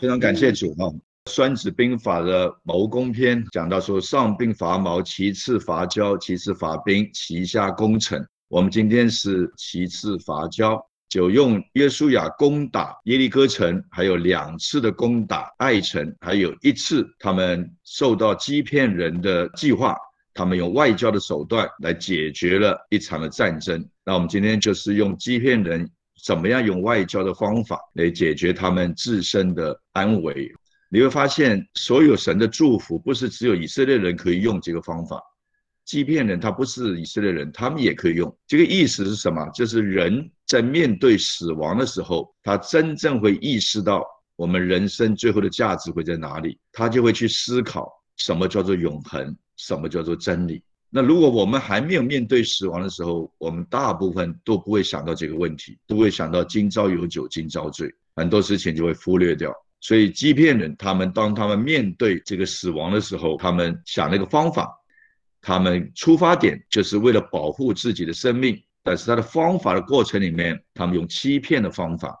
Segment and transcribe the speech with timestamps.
[0.00, 0.86] 非常感谢主哈。
[1.26, 8.26] 《孙子兵法》的谋攻篇讲到说，上兵伐谋，其次伐交，其次伐兵，其下攻城。
[8.48, 19.94] 我们今天是其次伐交，就用约书亚攻打耶利哥城，还有两次的攻打爱城，还有一次他们受到欺骗人的计划，
[20.32, 23.86] 他们用外交的手段来解决了一场的战争。
[24.06, 25.90] 那我们今天就是用欺骗人。
[26.24, 30.52] 怎么样用外交的方法来解决他们自身的安危？
[30.90, 35.22] 你会发现，所有神的祝福不是只有以色列人可以用这个方法，
[35.84, 38.36] 即便人他不是以色列人，他们也可以用。
[38.46, 39.48] 这个意思是什么？
[39.54, 50.62] 就是人在面对死亡的时候，他真正会意识到我们人生最后的价值会在哪里，他就会去思考什么叫做永恒，什么叫做真理。
[50.92, 59.54] 那如果我们还没有面对死亡的时候，我们大部分都不会想到这个问题，都会想到今朝有酒今朝醉，很多事情就会忽略掉。
[59.80, 64.68] 所以欺骗人，他们当他们面对这个死亡的时候，他们想那个方法，
[65.40, 72.18] 他们出发点就是为了保护自己的生命，但是他的方法的过程里面，他们用欺骗的方法。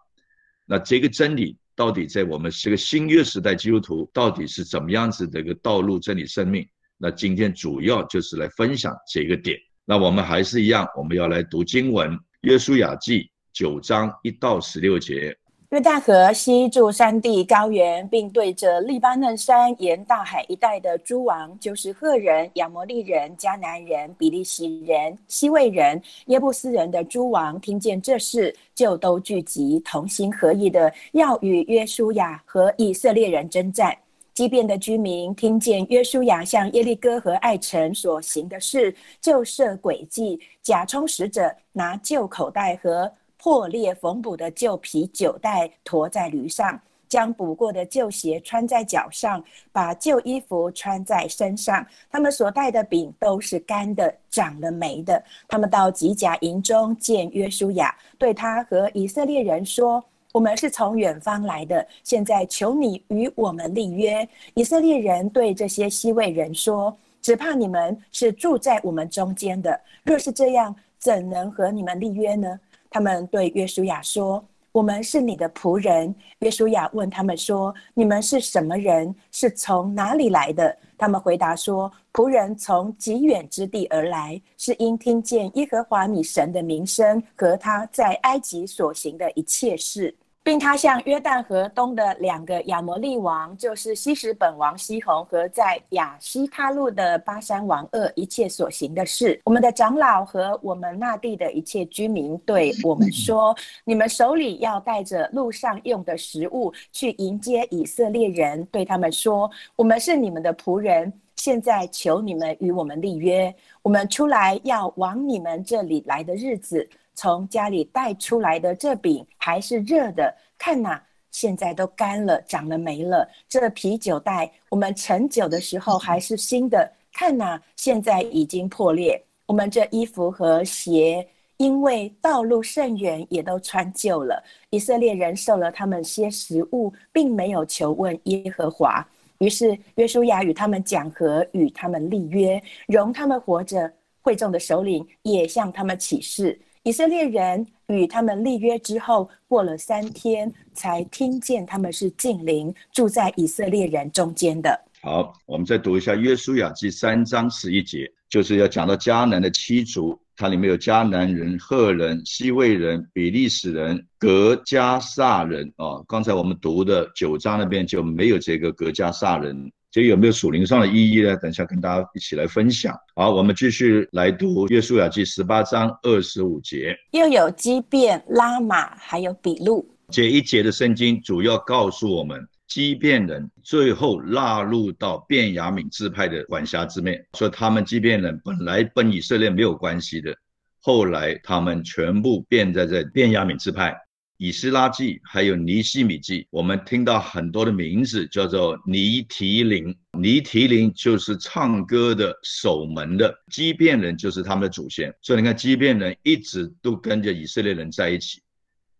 [0.64, 6.64] 那这个真理到底在我们这个新约时代基督徒到底是怎么样子的一个道路真理生命？
[7.02, 9.56] 那今天主要就是来分享这个点。
[9.86, 12.10] 那我们还是一样，我们要来读经文，
[12.42, 13.22] 《约书亚记》
[13.54, 15.34] 九章一到十六节。
[15.70, 33.96] 约旦河西住山地高原，并对着利巴嫩山沿大海一带的诸王，就是赫人、亚摩利人、迦南人、比利洗人、西魏人、耶布斯人的诸王，听见这事，就都聚集，同心合意的要与约书亚和以色列人征战。
[34.40, 51.86] 畸变的居民听见约书亚向耶利哥和爱城所行的事，就设诡计，假充使者，拿旧口袋和破裂缝补的旧皮酒袋驮在驴上，将补过的旧鞋穿在脚上，把旧衣服穿在身上。
[52.10, 55.22] 他们所带的饼都是干的，长了霉的。
[55.48, 60.02] 他们到吉甲营中见约书亚，对他和以色列人说。
[60.32, 64.26] 我们是从远方来的，现在求你与我们立约。
[64.54, 72.58] 以色列人对这些西魏人说：“只怕你们是住在我们中间的，若是这样，怎能和你们立约呢？”
[72.90, 79.14] 他们对约书亚说：“我们是你的仆人。”约书亚问他们说：“你们是什么人？
[79.32, 99.38] 是从哪里来的？”他们回答说：“仆人从极远之地而来，是因听见耶和华你神的名声和他在埃及所行的一切事。”并他向约旦河东的两个亚摩利王，就是西什本王西宏和在亚西他路的巴山王二一切所行的事。
[99.44, 113.54] 我们的长老和我们那地的一切居民对我们说：“你们手里要带着路上用的食物去迎接以色列人，对他们说：我们是你们的仆人，现在求你们与我们立约。
[113.82, 121.00] 我们出来要往你们这里来的日子。”从家里带出来的这饼还是热的，看呐，
[121.30, 123.28] 现在都干了，长了霉了。
[123.48, 129.22] 这啤酒袋我们盛酒的时候还是新的，看呐，现在已经破裂。
[129.46, 131.26] 我们这衣服和鞋，
[131.56, 134.42] 因为道路甚远，也都穿旧了。
[134.70, 139.06] 以色列人受了他们些食物，并没有求问耶和华。
[139.38, 143.92] 于是约书亚与他们讲和，与他们立约，容他们活着。
[144.22, 146.60] 会众的首领也向他们起誓。
[146.82, 154.80] 以色列人与他们立约之后，过了三天，才听见他们是近邻住在以色列人中间的。
[155.02, 165.70] 好，我们再读一下《约书亚记》三章十一节，就是要讲到迦南的七族，它里面有迦南人、赫人、西魏人、比利时人、格加萨人。
[165.76, 169.70] 哦，刚才我们读的九章那边就没有这个格加萨人。
[169.90, 171.36] 这有没有属灵上的意义呢？
[171.38, 172.96] 等一下跟大家一起来分享。
[173.16, 176.96] 好，我们继续来读《约书亚记》十八章二十五节。
[177.10, 179.84] 又有畸变、拉玛，还有比路。
[180.08, 190.32] 这一节的圣经主要告诉我们，畸变人最后纳入到便雅敏支派的管辖之内，说他们畸变人本来跟以色列没有关系的，
[190.80, 193.96] 后来他们全部变在这便雅敏支派。
[194.42, 199.94] 以斯拉记还有尼西米记，我们听到很多的名字，叫做尼提林。
[200.18, 205.14] 尼提林就是唱歌的守门的，畸变人就是他们的祖先。
[205.20, 208.40] 所以你看，畸变人一直都跟着以色列人在一起。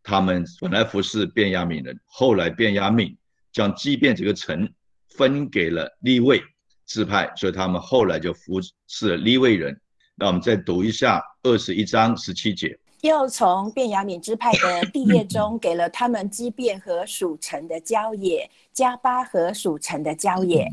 [0.03, 3.17] 他们本来服侍便雅悯人，后来便雅悯
[3.51, 4.71] 将畸变这个城
[5.17, 6.43] 分给了利位
[6.85, 9.81] 支派，所以他们后来就服侍了利位人。
[10.17, 12.79] 那我们再读一下二十一章十七节。
[13.02, 20.70] 又从便雅悯支派的地业中给了他们基变和属城的郊野，加巴和属城的郊野。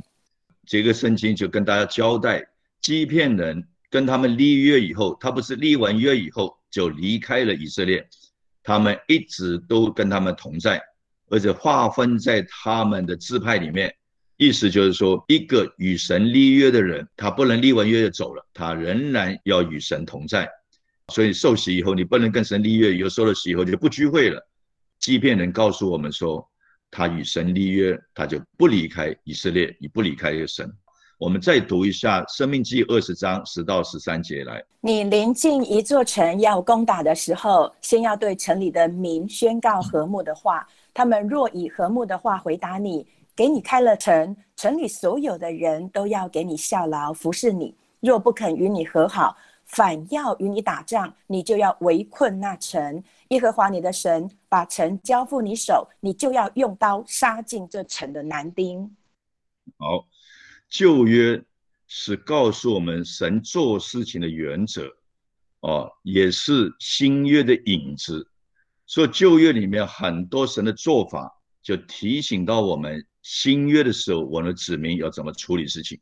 [0.66, 2.46] 这个圣经就跟大家交代，
[2.82, 8.06] 基片人跟他们立约以后，他不是立完约以后就离开了以色列，
[8.62, 10.82] 他们一直都跟他们同在，
[11.30, 13.94] 而且划分在他们的支派里面。
[14.36, 20.48] 意思就是说，一个与神立约的人，他不能立完约就走了，他仍然要与神同在。
[21.14, 24.46] 所以受洗以后，你不能跟神立约，有受了洗以后就不聚会了。
[25.00, 26.46] 即便人告诉我们说，
[26.92, 30.70] 他与神立约，他就不离开以色列，也不离开这个神。
[31.18, 34.62] 我们再读一下《生命记》二十章十到十三节来。
[34.82, 40.68] 你临近一座城要攻打的时候，先要对城里的民宣告和睦的话。
[40.94, 47.74] 他们若以和睦的话回答你，给你开了城，城里所有的人都要给你效劳服侍你。
[48.00, 49.36] 若不肯与你和好，
[49.68, 53.04] 反要与你打仗，你就要围困那城。
[53.30, 58.96] 耶和华你的神把城交付你手，你就要用刀杀尽这城的男丁。
[59.78, 60.08] 好，
[60.70, 61.44] 旧约
[61.86, 64.90] 是告诉我们神做事情的原则，
[65.60, 68.26] 哦，也是新约的影子。
[68.86, 76.00] 所以旧约里面很多神的做法，就提醒到我们新约的时候，我们的子民要怎么处理事情。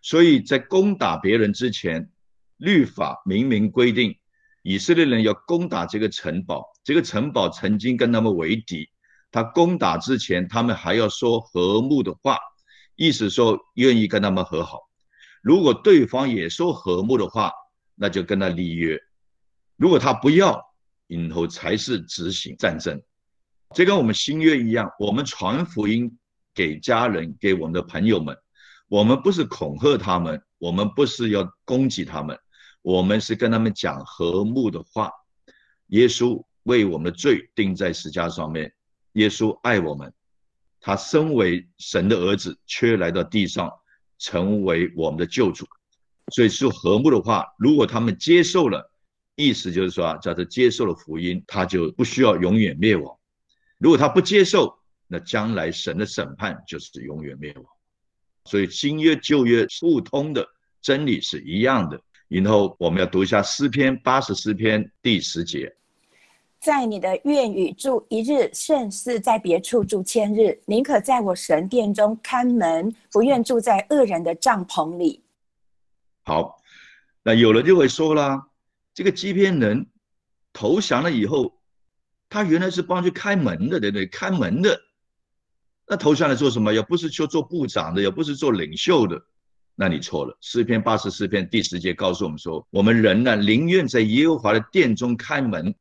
[0.00, 2.10] 所以在攻打别人之前。
[2.56, 4.16] 律法明明规定，
[4.62, 6.64] 以色列人要攻打这个城堡。
[6.82, 8.88] 这个城堡曾经跟他们为敌，
[9.30, 12.38] 他攻打之前，他们还要说和睦的话，
[12.94, 14.80] 意思说愿意跟他们和好。
[15.42, 17.52] 如果对方也说和睦的话，
[17.94, 18.98] 那就跟他立约。
[19.76, 20.64] 如果他不要，
[21.08, 23.00] 以后才是执行战争。
[23.74, 26.18] 这跟我们新约一样，我们传福音
[26.54, 28.36] 给家人、给我们的朋友们，
[28.88, 32.38] 我们不是恐吓他们，我们不是要攻击他们。
[32.86, 35.10] 我们是跟他们讲和睦的话。
[35.88, 38.72] 耶稣为我们的罪钉在十架上面。
[39.14, 40.12] 耶稣爱我们，
[40.80, 43.72] 他身为神的儿子，却来到地上
[44.18, 45.66] 成为我们的救主。
[46.32, 48.88] 所以说和睦的话，如果他们接受了，
[49.34, 53.18] 意思就是说啊，叫做接受了福音，他就不需要永远灭亡。
[53.78, 54.78] 如果他不接受，
[55.08, 57.64] 那将来神的审判就是永远灭亡。
[58.44, 60.46] 所以新约旧约互通的
[60.80, 62.00] 真理是一样的。
[62.28, 65.74] 然后我们要读一下诗篇八十四篇第十节，
[66.60, 70.60] 在你的院宇住一日，胜似在别处住千日。
[70.66, 75.22] 宁可在我神殿中看门，不愿住在恶人的帐篷里。
[76.24, 76.56] 好，
[77.22, 78.48] 那有人就会说啦，
[78.92, 79.86] 这个基篇人
[80.52, 81.60] 投降了以后，
[82.28, 84.06] 他原来是帮去开门的，对不对？
[84.08, 84.80] 开门的，
[85.86, 86.74] 那投降来做什么？
[86.74, 89.24] 也不是去做部长的，也不是做领袖的。
[89.78, 90.36] 那你错了。
[90.40, 95.74] 诗篇八十四篇第十节告诉我们说，我们人呢宁愿在耶和华的殿中开门。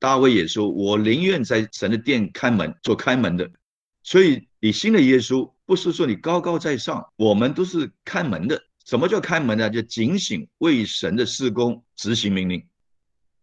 [0.00, 3.50] 大卫也说，我宁愿在神的殿开门，做开门的。
[4.02, 8.62] 所以你信的耶稣，不是说你高高在上，我们都是开门的。
[8.86, 9.68] 什么叫开门呢？
[9.68, 12.64] 就警醒为神的事工执行命令。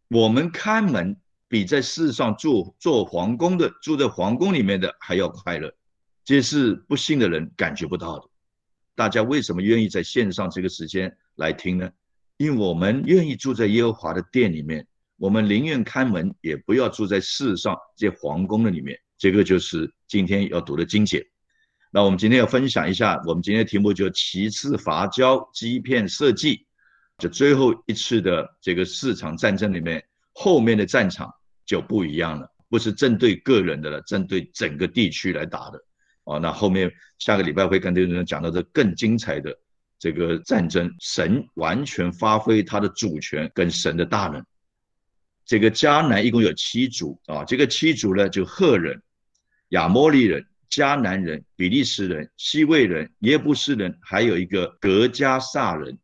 [0.07, 1.15] 我们开门
[1.47, 5.71] 比在世上住做皇宫的，住在皇宫里面的还要快乐，
[6.23, 8.29] 这是不信的人感觉不到的。
[8.95, 11.92] 大家为什么愿意在线上这个时间来听呢？
[12.38, 14.86] 因为我们愿意住在耶和华的殿里面，
[15.18, 19.00] 我们宁愿开门，也不要住在世上这皇宫的里面。
[19.18, 21.25] 这个就是今天要读的经解。
[21.92, 26.66] 那我们今天要分享一下，我们今天的题目就其次伐交基片设计，
[27.18, 31.33] 就最后一次的这个市场战争里面，后面的战场
[31.66, 35.84] 就不一样了，不是针对个人的了，针对整个地区来打的。
[36.25, 39.57] 哦，那后面下个礼拜会跟这个人讲到这更精彩的
[39.97, 44.45] 这个战争，神完全发挥他的主权跟神的大能。
[45.45, 49.01] 这个迦南一共有七族啊，这个七族呢就赫人、
[49.69, 55.99] 亚摩利人、迦南人、比利时人、西魏人、耶布斯人，还有一个格加萨人。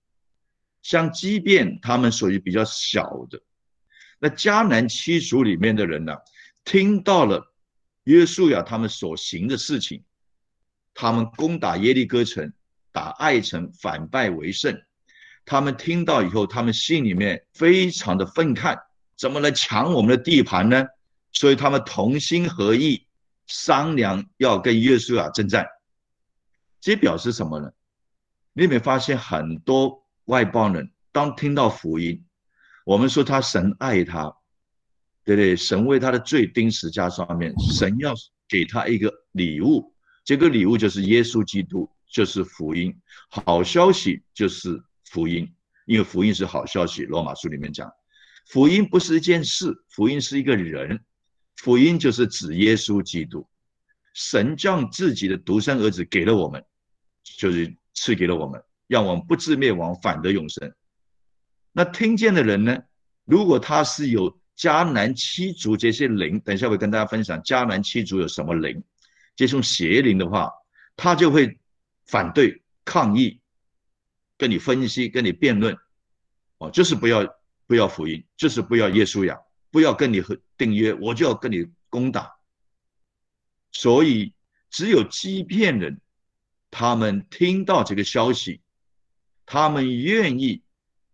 [0.83, 3.41] 像即便他们属于比较小的，
[4.19, 6.15] 那迦南七族里面的人呢，
[6.63, 7.53] 听到了
[8.03, 10.03] 约书亚他们所行的事情。
[11.01, 12.53] 他们攻打耶利哥城，
[12.91, 14.79] 打爱城，反败为胜。
[15.45, 18.79] 他们听到以后，他们心里面非常的愤慨，
[19.17, 20.85] 怎么来抢我们的地盘呢？
[21.31, 23.07] 所以他们同心合意
[23.47, 25.65] 商量要跟耶稣亚征战。
[26.79, 27.71] 这表示什么呢？
[28.53, 32.23] 你有没有发现很多外邦人当听到福音，
[32.85, 34.31] 我们说他神爱他，
[35.25, 35.55] 对不对？
[35.55, 38.13] 神为他的罪钉十架上面，神要
[38.47, 39.90] 给他一个礼物。
[40.23, 42.95] 这个礼物就是耶稣基督，就是福音，
[43.29, 45.51] 好消息就是福音，
[45.85, 47.03] 因为福音是好消息。
[47.03, 47.91] 罗马书里面讲，
[48.47, 50.99] 福音不是一件事，福音是一个人，
[51.57, 53.47] 福音就是指耶稣基督。
[54.13, 56.63] 神将自己的独生儿子给了我们，
[57.23, 60.73] 就是赐给了我们，让我们不至灭亡，反得永生。
[61.71, 62.77] 那听见的人呢？
[63.23, 68.83] 如果他是有迦南七族这些灵，等一下我会跟大家分享迦南七族有什么灵，
[69.47, 70.51] 这种邪灵的话，
[70.95, 71.59] 他就会
[72.05, 73.39] 反对、抗议，
[74.37, 75.75] 跟你分析、跟你辩论，
[76.59, 77.27] 哦，就是不要
[77.65, 79.39] 不要福音，就是不要耶稣呀，
[79.71, 82.31] 不要跟你和订约，我就要跟你攻打。
[83.71, 84.33] 所以，
[84.69, 85.99] 只有欺骗人，
[86.69, 88.61] 他们听到这个消息，
[89.47, 90.61] 他们愿意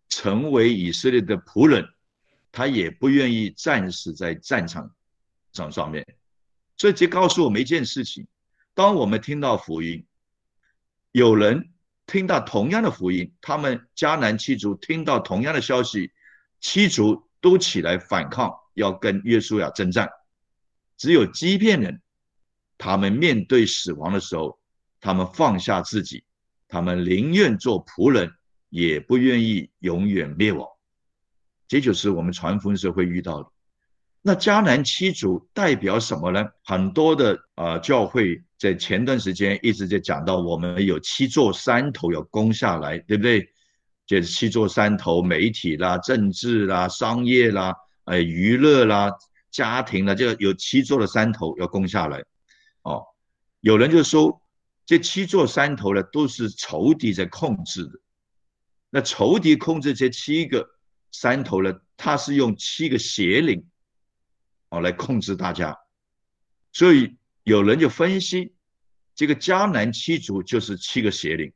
[0.09, 1.87] 成为以色列的仆人，
[2.51, 4.93] 他也不愿意战死在战场
[5.53, 6.05] 上上面。
[6.77, 8.27] 所以，这告诉我们一件事情：
[8.73, 10.05] 当我们听到福音，
[11.11, 11.73] 有人
[12.05, 16.11] 听到同样的福音，他们迦南七族听到同样的消息，
[16.59, 20.09] 七族都起来反抗，要跟约书亚征战。
[20.97, 22.01] 只有欺骗人。
[22.79, 24.59] 他们面对死亡的时候，
[25.01, 26.23] 他们放下自己，
[26.67, 28.31] 他们宁愿做仆人，
[28.69, 30.67] 也不愿意永远灭亡。
[31.67, 33.49] 这就是我们传福音时会遇到的。
[34.27, 36.45] 那迦南七族代表什么呢？
[36.65, 43.47] 很多的啊教会在前段时间一直在讲到，我们有七座山头要攻下来，对不对？
[44.05, 49.09] 就是七座山头，媒体啦、政治啦、商业啦、呃娱乐啦、
[49.49, 52.21] 家庭啦，就有七座的山头要攻下来。
[52.81, 53.01] 哦，
[53.61, 54.41] 有人就说
[54.85, 57.91] 这七座山头呢，都是仇敌在控制的。
[58.89, 60.67] 那仇敌控制这七个
[61.13, 63.65] 山头呢，他是用七个邪灵
[64.69, 65.77] 哦来控制大家。
[66.71, 68.53] 所以有人就分析，
[69.15, 71.53] 这个迦南七族就是七个邪灵。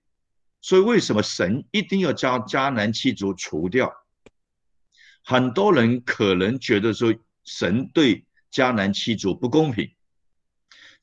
[0.62, 3.92] 所以为什么神一定要将迦南七族除掉？
[5.24, 7.14] 很多人可能觉得说，
[7.44, 9.92] 神对迦南七族不公平。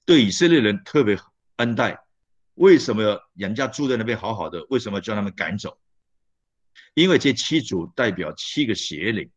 [0.04, 1.18] 对以色列人特别
[1.56, 1.98] 恩待，
[2.54, 4.64] 为什么人家住在那边好好的？
[4.70, 5.78] 为什么叫他们赶走？
[6.94, 9.30] 因为这七族代表七个邪灵，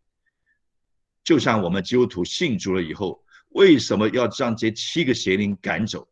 [1.24, 6.08] 就像我们基督徒信主了以后，为什么要将这七个邪灵赶走？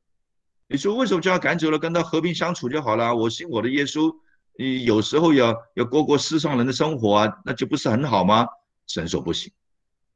[0.67, 1.79] 你说为什么就要赶走了？
[1.79, 3.15] 跟他和平相处就好了。
[3.15, 4.13] 我信我的耶稣，
[4.57, 8.45] 你有时候要要过过世上人的生活啊，那就不是很好吗？
[8.87, 9.51] 神说不行，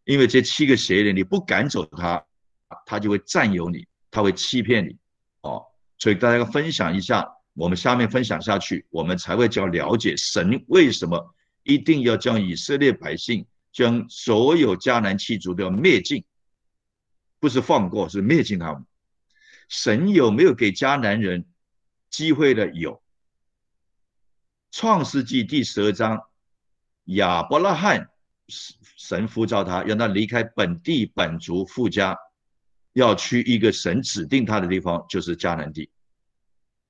[0.06, 2.24] 因为这七个邪灵你不赶走他，
[2.86, 3.86] 他就会占有你。
[4.16, 4.96] 他会欺骗你，
[5.42, 5.66] 哦，
[5.98, 11.34] 所以大家要分享一下，我们下面分享下去，我们才会叫了解神为什么
[11.64, 13.44] 一定要将以色列百姓
[13.74, 16.24] 将所有迦南七族都要灭尽，
[17.40, 18.86] 不是放过，是灭尽他们。
[19.68, 21.46] 神有没有给迦南人
[22.10, 22.72] 机会的？
[22.72, 23.02] 有。
[24.72, 26.24] 创世纪第十二章，
[27.06, 28.10] 亚伯拉罕
[28.48, 32.18] 神呼召他，让他离开本地本族富家。
[32.94, 35.90] 要去一个神指定他的地方，就是迦南地。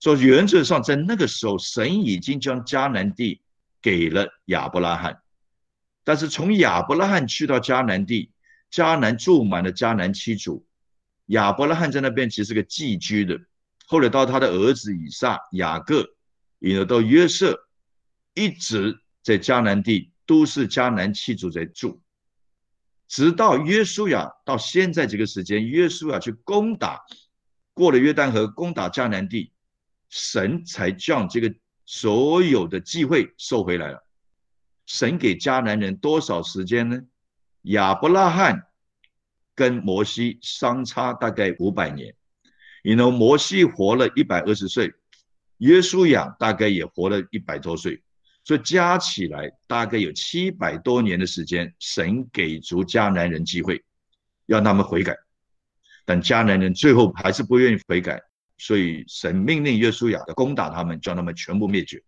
[0.01, 3.41] 所以原则上，在那个时候，神已经将迦南地
[3.81, 5.22] 给了亚伯拉罕。
[6.03, 8.31] 但是从亚伯拉罕去到迦南地，
[8.71, 10.65] 迦南住满了迦南七族。
[11.27, 13.39] 亚伯拉罕在那边其实是个寄居的。
[13.85, 16.15] 后来到他的儿子以撒、雅各，
[16.59, 17.67] 引而到约瑟，
[18.33, 22.01] 一直在迦南地都是迦南七族在住。
[23.07, 27.01] 直到约书亚到现在这个时间，约书亚去攻打，
[27.73, 29.51] 过了约旦河，攻打迦南地，
[30.09, 31.53] 神才将这个
[31.85, 34.02] 所有的机会收回来了。
[34.85, 37.01] 神给迦南人多少时间呢？
[37.63, 38.67] 亚伯拉罕
[39.55, 42.13] 跟摩西相差大概五百年，
[42.83, 44.93] 你 know，摩西活了一百二十岁，
[45.59, 48.03] 约书亚大概也活了一百多岁。
[48.43, 53.81] 所以加起来大概有七百多年的时间，神给足迦南人机会，
[54.45, 55.15] 让他们悔改，
[56.03, 58.21] 但迦南人最后还是不愿意悔改，
[58.57, 62.03] 所以神命令约书亚的攻打他们，将他们全部灭绝。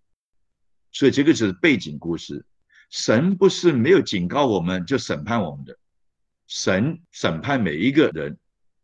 [0.91, 2.45] 所以这个是背景故事。
[2.95, 5.77] 神不是没有警告我们就审判我们的，
[6.47, 8.37] 神审判每一个人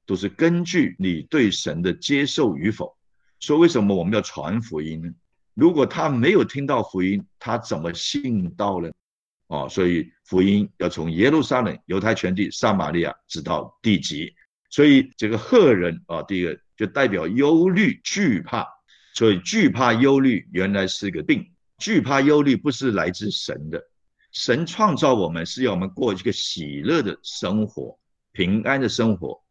[0.06, 2.94] 都是根据你对神的接受与否。
[3.39, 5.10] 所以为什么我们要传福音呢？
[5.53, 8.91] 如果他没有听到福音，他怎么信道呢？
[9.48, 14.36] 哦，所以福音要从耶路撒冷、犹太全地、撒玛利亚直到地极。
[14.70, 18.68] 所以这个赫人啊，第一个就代表忧虑、惧怕。
[19.13, 21.50] 所以惧怕、忧虑原来是个病。
[21.77, 23.82] 惧怕、忧虑不是来自神的。
[24.32, 27.98] 神创造我们是要我们过一个喜乐的生活、
[28.32, 29.42] 平安的生活。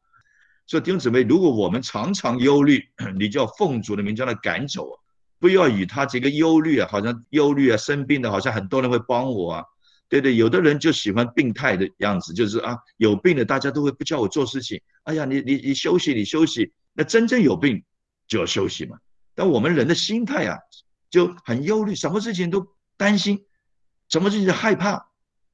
[0.67, 2.83] 所以弟兄姊妹，如果我们常常忧虑，
[3.19, 4.97] 你就要奉主的名将他赶走啊。
[5.39, 9.65] 不要以他这个忧虑啊，好像忧虑啊，生病的，好像很多人会帮我啊。
[10.09, 14.81] 对对，有的人就喜欢病态的样子，就是啊，有病的大家都会不叫我做事情。
[15.05, 16.73] 哎呀，你你你休息，你休息。
[16.93, 17.83] 那真正有病
[18.27, 18.99] 就要休息嘛。
[19.35, 20.59] 但我们人的心态啊，
[21.11, 23.45] 就很忧虑，什么事情都担心，
[24.11, 25.07] 什么事情害怕。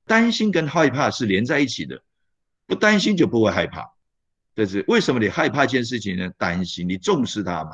[0.09, 2.01] 担心跟害怕是连在一起的，
[2.65, 3.91] 不担心就不会害怕。
[4.55, 5.19] 但是为什么？
[5.21, 6.31] 你害怕一件事情呢？
[6.39, 7.73] 担心，你重视它嘛？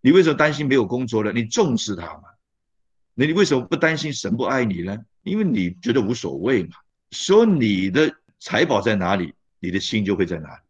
[0.00, 1.32] 你为什么担心没有工作了？
[1.32, 2.24] 你重视它嘛？
[3.14, 4.98] 那你为什么不担心神不爱你呢？
[5.22, 6.76] 因为你觉得无所谓嘛。
[7.12, 10.62] 说你的财宝在哪里，你的心就会在哪里。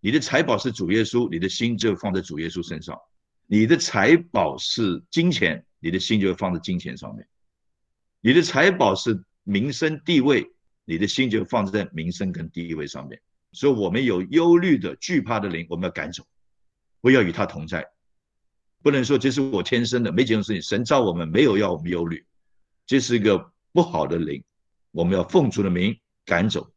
[0.00, 2.98] 你的财宝是主耶稣，你的心就放在主耶稣身上。
[3.46, 7.24] 你的财宝是金钱，你的心就会放在金钱上面。
[8.20, 9.22] 你的财宝是。
[9.50, 10.46] 民生地位，
[10.84, 13.18] 你的心就放在民生跟地位上面。
[13.52, 16.22] 所以，我们有忧虑的、惧怕的灵，我们要赶走，
[17.00, 17.82] 不要与他同在。
[18.82, 20.60] 不能说这是我天生的，没这种事情。
[20.60, 22.26] 神造我们没有要我们忧虑，
[22.86, 24.44] 这是一个不好的灵，
[24.90, 26.70] 我们要奉主的名赶走。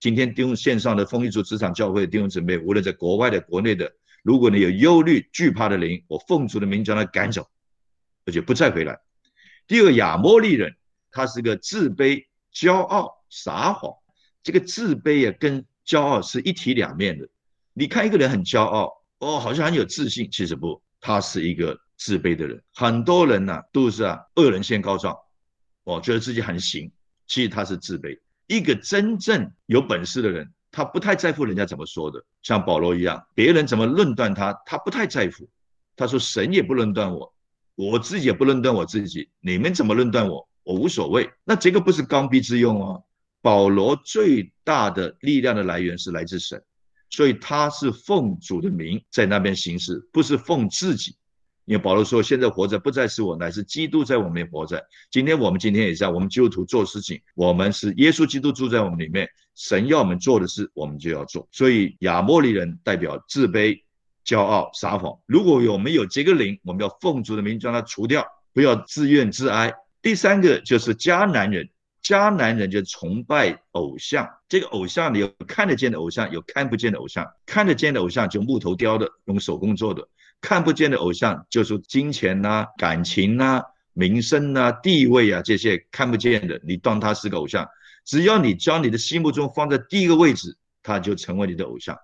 [0.00, 7.46] 今天弟兄线上的丰益主职场教会弟兄姊妹，无论在国外的、国内的，如果你有忧虑、惧怕的灵，我奉主的名将他赶走，
[8.24, 8.98] 而且不再回来。
[9.66, 10.74] 第二个亚摩利人。
[11.14, 13.90] 他是个自卑、骄傲、撒谎。
[14.42, 17.26] 这个自卑啊，跟骄傲是一体两面的。
[17.72, 22.62] 你看一个人很骄傲，哦，好像很有自信，其实不，他是一个自卑的人。
[22.74, 25.16] 很多人呢，都是啊，恶人先告状，
[25.84, 26.90] 哦，觉得自己很行，
[27.26, 28.18] 其实他是自卑。
[28.48, 35.48] 一个真正有本事的人，他不太在乎人家怎么说的，像保罗一样，别人怎么论断他，他不太在乎。
[35.96, 37.32] 他说：“神也不论断我，
[37.76, 43.04] 我自己也不论断我自己，你们怎么论断我？”我无所谓，那这个不是刚愎自用哦。
[43.40, 46.62] 保罗最大的力量的来源是来自神，
[47.10, 51.14] 所以他是奉主的名在那边行事，不是奉自己。
[51.66, 61.48] 因为保罗说：“现在活着不再是我，乃是基督在我们活着。”今天我们今天也在，我们基督徒做事情，我们是耶稣基督住在我们里面，神要我们做的事，我们就要做。
[61.52, 63.82] 所以亚莫利人代表自卑、
[64.26, 65.18] 骄傲、撒谎。
[65.24, 69.72] 如果有没有这个灵，我们要奉主的名将它除掉，不要自怨自哀。
[70.04, 71.70] 第三个就是迦南人，
[72.02, 74.28] 迦南人就崇拜偶像。
[74.50, 77.26] 这个偶像里有看得见的偶像，有看不见的偶像。
[77.46, 80.02] 看得见的偶像就木头雕的，用手工做的；
[80.42, 83.62] 看不见的偶像就是金钱呐、感情呐、
[83.94, 87.66] 名声呐、地位啊这些看不见的，你当他是个偶像。
[88.04, 91.98] 只要你将你的心目中放在第一个位置，他就成为你的偶像。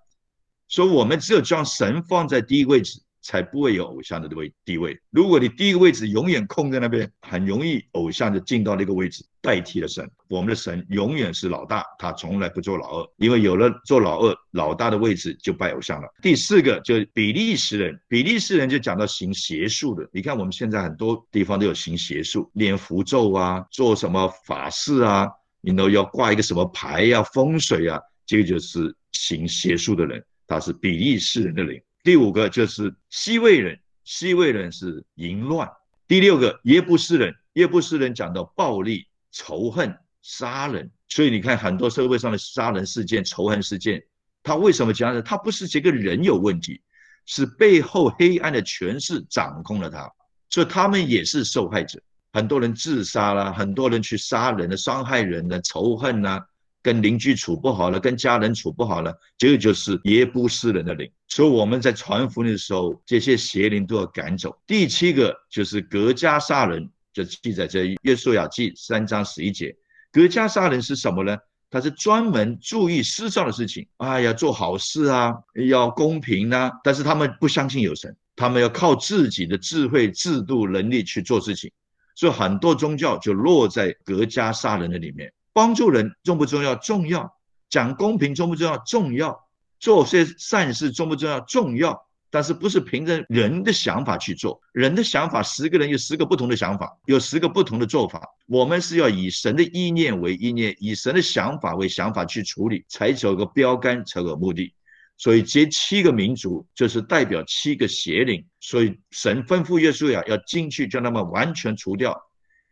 [0.69, 3.03] 所以，我们只有将神放在第一位置。
[3.23, 4.99] 才不会有偶像的位地位。
[5.11, 10.09] 如果你第一个位置永远空在那边，很容易偶像就进到那个位置代替了神。
[10.29, 16.09] 我们的神永远是老大，他从来不做老二，因为有了做老二老大的位置就拜偶像了。
[16.23, 20.09] 第四个就是比利时人，比利时人就讲到行邪术的。
[20.13, 25.29] 你看我们现在很多地方都有行邪术，念符咒啊，做什么法事啊，
[25.61, 31.81] 你都要挂一个什么牌呀、风水啊，这个就是行邪术的人，他是比利时人的灵。
[32.03, 35.71] 第五个就是西魏人，西魏人是淫乱。
[36.09, 40.91] 第六个耶布斯人，耶布斯人讲到暴力、仇恨、杀人。
[41.09, 44.03] 所以你看很多社会上的杀人事件、仇恨事件，
[44.43, 45.21] 他为什么讲呢？
[45.21, 46.81] 他不是这个人有问题，
[47.27, 50.11] 是背后黑暗的权势掌控了他，
[50.49, 52.01] 所以他们也是受害者。
[52.33, 56.41] 很多人自杀了，很多人去杀人的、伤害人的、仇恨呐。
[56.83, 61.11] 跟邻居处不好了，跟家人处不好了，这个就是耶布斯人的灵。
[61.29, 64.57] 所以我们在传福音的时候，这些邪灵都要赶走。
[64.67, 69.75] 第七个就是格加杀人，就记载在约书亚记三章十一节。
[70.11, 71.37] 格加杀人是什么呢？
[71.73, 75.33] 他是专门注意世上的事情，哎呀，做好事啊，
[75.69, 76.69] 要公平啊。
[76.83, 81.71] 但是他们不相信有神，他们要靠自己的智慧、制度、能力去做事情。
[82.17, 85.33] 所以很多宗教就落在格加杀人的里面。
[85.61, 86.75] 帮助人重不重要？
[86.75, 87.37] 重要。
[87.69, 88.79] 讲公平重不重要？
[88.79, 89.47] 重要。
[89.79, 91.39] 做些善事重不重要？
[91.41, 92.07] 重要。
[92.31, 94.59] 但是不是凭着人的想法去做？
[94.73, 98.27] 人的想法，十个人有十个不同的想法，有十个不同的做法。
[98.47, 104.73] 我们是要以神的意念为意念，以神的想法为想法去处理，才有个标杆，才有目的。
[105.19, 108.43] 所以这七个民族就是代表七个邪灵。
[108.61, 112.19] 所以神吩咐耶稣呀，要进去将他们完全除掉。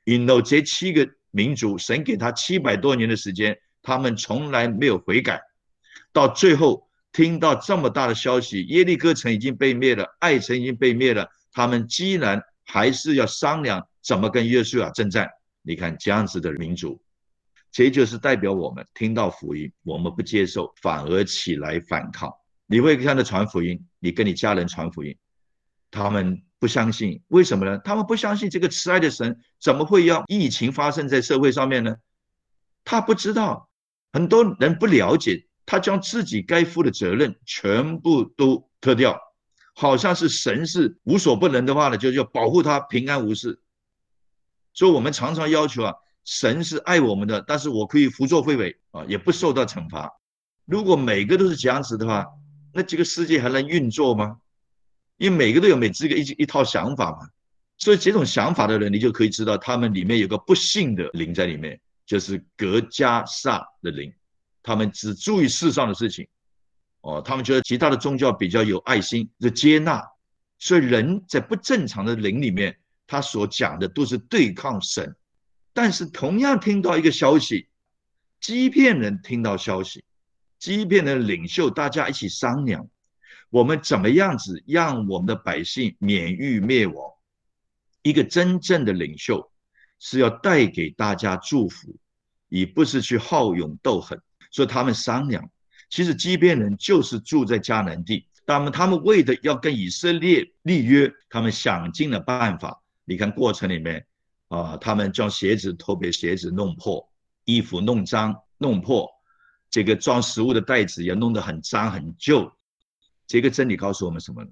[0.05, 1.07] 引到这七个。
[1.31, 5.41] 民族，神给他七百多年的时间，他们从来没有悔改。
[6.13, 15.29] 到最后听到这么大的消息，耶利哥城已经被灭了，爱城已经被灭了，他们既然还是要商量怎么跟约书亚征战。
[15.63, 17.01] 你看这样子的民族，
[17.71, 22.33] 这就是代表我们听到福音，我们不接受，反而起来反抗。
[22.67, 25.17] 你会看到传福音，你跟你家人传福音，
[25.91, 26.43] 他们。
[26.59, 27.79] 不相信，为什么呢？
[27.79, 31.97] 他们不相信这个慈爱的神怎么会要疫情发生在社会上面呢？
[32.85, 33.69] 他不知道，
[34.13, 39.21] 很多人不了解，他将自己该负的责任全部都脱掉，
[39.75, 43.61] 好像是神是无所不能的话呢，就要保护他平安无事。
[44.73, 45.95] 所以我们常常要求啊，
[46.25, 50.11] 神是爱我们的，但是我可以胡作非为啊，也不受到惩罚。
[50.65, 52.27] 如果每个都是这样子的话，
[52.73, 54.39] 那这个世界还能运作吗？
[55.19, 57.29] 因为每个都有每这个一一套想法嘛。
[57.77, 64.13] 所以这种想法的人，你就可以知道，他们里面有个不幸的灵在里面，就是格加萨的灵。
[64.65, 66.27] 他们只注意世上的事情，
[67.03, 70.05] 哦，他们觉得其他的宗教比较有爱心，就接纳。
[70.59, 72.77] 所以人在不正常的灵里面，
[73.07, 75.15] 他所讲的都是对抗神。
[75.73, 77.69] 但是同样听到一个消息，
[78.41, 80.03] 欺骗人听到消息，
[80.59, 82.89] 欺骗人领袖大家一起商量，
[83.51, 87.13] 我们怎么样子让我们的百姓免于灭亡？
[88.03, 89.51] 一个真正的领袖
[89.99, 91.97] 是要带给大家祝福，
[92.51, 94.21] 而不是去好勇斗狠。
[94.51, 95.51] 所以他们商量，
[95.91, 102.83] 其实基遍人就是住在迦南地，他们他们为的要跟以色列立约，他们想尽了办法。
[103.05, 104.07] 你看过程里面
[104.49, 107.07] 啊，他们将鞋子偷别鞋子弄破，
[107.45, 109.09] 衣服弄脏弄破，
[109.71, 112.51] 这个装食物的袋子也弄得很脏很旧。
[113.29, 114.45] 这个真理告诉我们什么？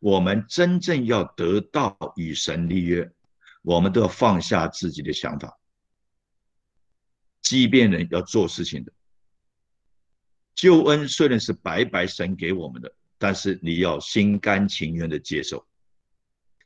[0.00, 3.10] 我们真正要得到与神立约，
[3.62, 5.58] 我们都要放下自己的想法。
[7.40, 8.92] 即便人要做事情的
[10.54, 15.66] 救恩虽然是白白神给我们的，但是你要心甘情愿的接受。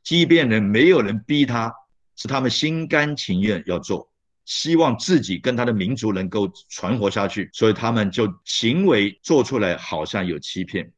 [0.02, 1.72] 即便人没有人逼他，
[2.16, 4.10] 是他们心甘情愿要做，
[4.44, 10.92] 希望自己跟他的民族能够存活下去，所以他们就行为做出来好像有欺骗。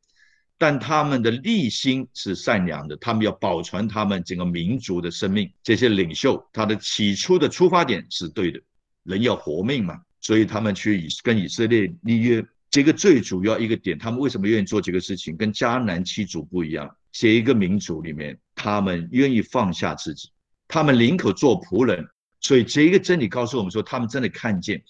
[0.59, 5.49] 但他们的立心是善良的，他们要保存他们整个民族的生命。
[5.63, 8.61] 这些领袖，他的起初的出发点是对的，
[9.05, 12.45] 人要活命嘛，所以他们去以跟以色列立约。
[12.71, 15.35] 这个最主要一个点，他们为什么愿意做这个事情？
[15.37, 20.29] 跟迦南七族不一样，这一个民族里面，他们愿意放下自己，
[20.67, 22.07] 他们宁可做仆人。
[22.41, 24.83] 所以这一个真理告诉我们说，他们真的看见，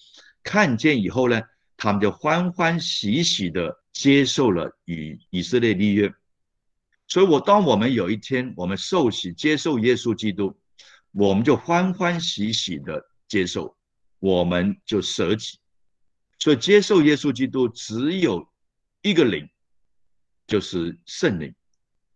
[0.42, 1.40] 看见以后呢，
[1.78, 3.82] 他们就欢欢喜喜的。
[3.90, 6.14] 接受了与以色列立约，
[7.08, 10.56] 所以我当我们有一天我们受洗接受耶稣基督，
[11.10, 13.76] 我们就欢欢喜喜的接受，
[14.20, 15.58] 我们就舍己。
[16.38, 18.48] 所以接受耶稣基督只有
[19.02, 19.48] 一个灵，
[20.46, 21.52] 就是圣灵。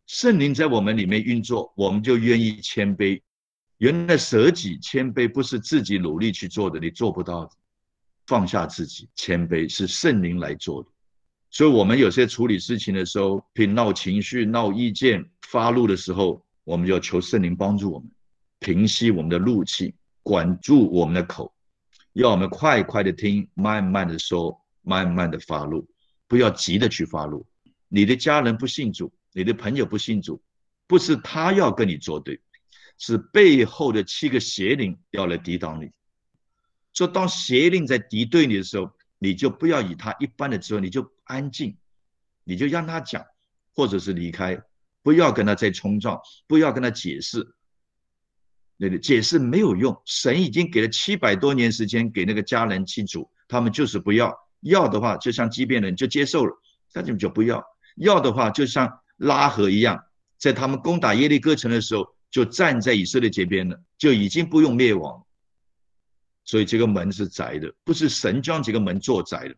[0.07, 3.21] 圣灵在我们里面运作，我们就愿意谦卑。
[3.79, 7.51] 原来舍己谦卑不是自己努力去做的，你做不到的。
[8.27, 10.89] 放下自己谦卑是圣灵来做的。
[11.51, 18.11] 所以，我们有些处理事情的时候，凭闹情绪、闹意见、发怒的时候，我们就要求圣灵帮助我们，
[18.59, 21.53] 平息我们的怒气，管住我们的口，
[22.15, 25.87] 要我们快快的听，慢慢的说，慢慢的发怒，
[26.27, 27.45] 不要急的去发怒。
[27.89, 30.41] 你的家人不信主，你的朋友不信主，
[30.87, 32.41] 不是他要跟你作对，
[32.97, 35.91] 是背后的七个邪灵要来抵挡你。
[36.95, 38.91] 说当邪灵在敌对你的时候。
[39.25, 41.77] 你就不要以他一般的智慧，你就安静，
[42.43, 43.25] 你就让他讲，
[43.73, 44.61] 或者是离开，
[45.01, 47.55] 不要跟他再冲撞，不要跟他解释，
[48.77, 50.03] 那个解释没有用。
[50.05, 56.61] 神已经给了七百多年时间给那个家人祭祖，他们就是不要，要的话就像畸变人就接受了，
[56.93, 60.03] 但是就不要，要的话就像拉合一样，
[60.37, 65.25] 在他们攻打耶利哥城的时候，就站在以色列这边了，就已经不用灭亡。
[66.45, 69.55] 所以这个门是窄的，不是神将这个门做窄的，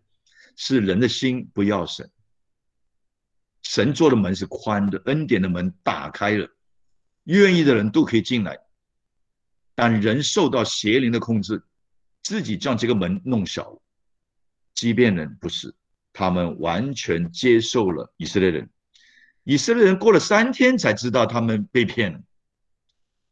[0.57, 2.11] 是人的心不要神。
[3.63, 6.47] 神做的门是宽的，恩典的门打开了，
[7.25, 8.59] 愿意的人都可以进来。
[9.75, 11.63] 但人受到邪灵的控制，
[12.23, 13.83] 自己将这个门弄小了。
[14.75, 15.75] 即便人不是，
[16.13, 18.71] 他们完全接受了以色列人。
[19.43, 22.21] 以色列人过了三天才知道他们被骗了，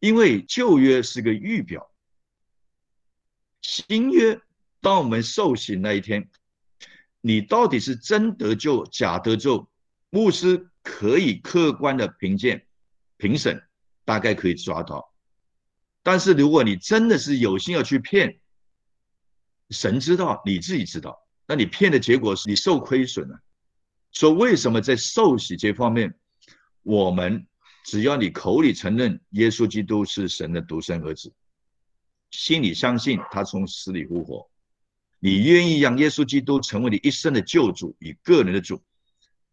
[0.01, 1.92] 因为旧约是个预表。
[3.63, 4.39] 新约，
[4.81, 6.29] 当我们受洗那一天，
[7.21, 9.69] 你到底是真得救假得救？
[10.11, 12.67] 牧师可以客观的评鉴、
[13.17, 13.63] 评审，
[14.05, 15.15] 大概可以抓到。
[16.03, 18.41] 但是如果你真的是有心要去骗，
[19.71, 23.41] 神知道，你自己知道，那你骗的结果是你受亏损了。
[24.11, 26.15] 说为什么在受洗这方面，
[26.83, 27.47] 我们
[27.85, 31.33] 只要你口里承认耶稣基督是神的独生儿子。
[32.33, 34.51] 心里相信他从死里复活，
[35.21, 38.83] 你愿意让耶稣基督成为你一生的救主与个人的主，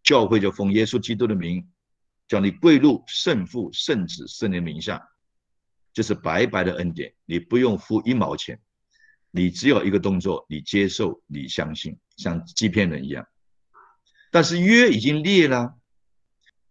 [0.01, 1.67] 教会就奉耶稣基督的名，
[2.27, 5.09] 叫你跪入圣父、圣子、圣灵名下，
[5.93, 8.59] 这是白白的恩典，你不用付一毛钱，
[9.29, 13.27] 你只有一个动作，你接受，你相信，像欺骗人一样。
[14.31, 15.75] 但是约已经立了，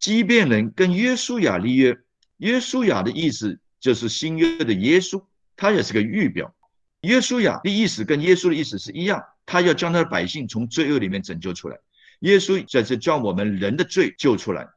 [0.01, 1.99] 欺骗人跟约书亚立约，
[2.39, 5.25] 约书亚的意思就是新约的耶稣，
[5.59, 6.55] 他也是个预表。
[7.03, 11.77] 耶稣亚的意思跟耶稣的意思是一样，他要将他的百姓从罪恶里面拯救出来。
[12.21, 14.69] 耶稣在这将我们人的罪救出来。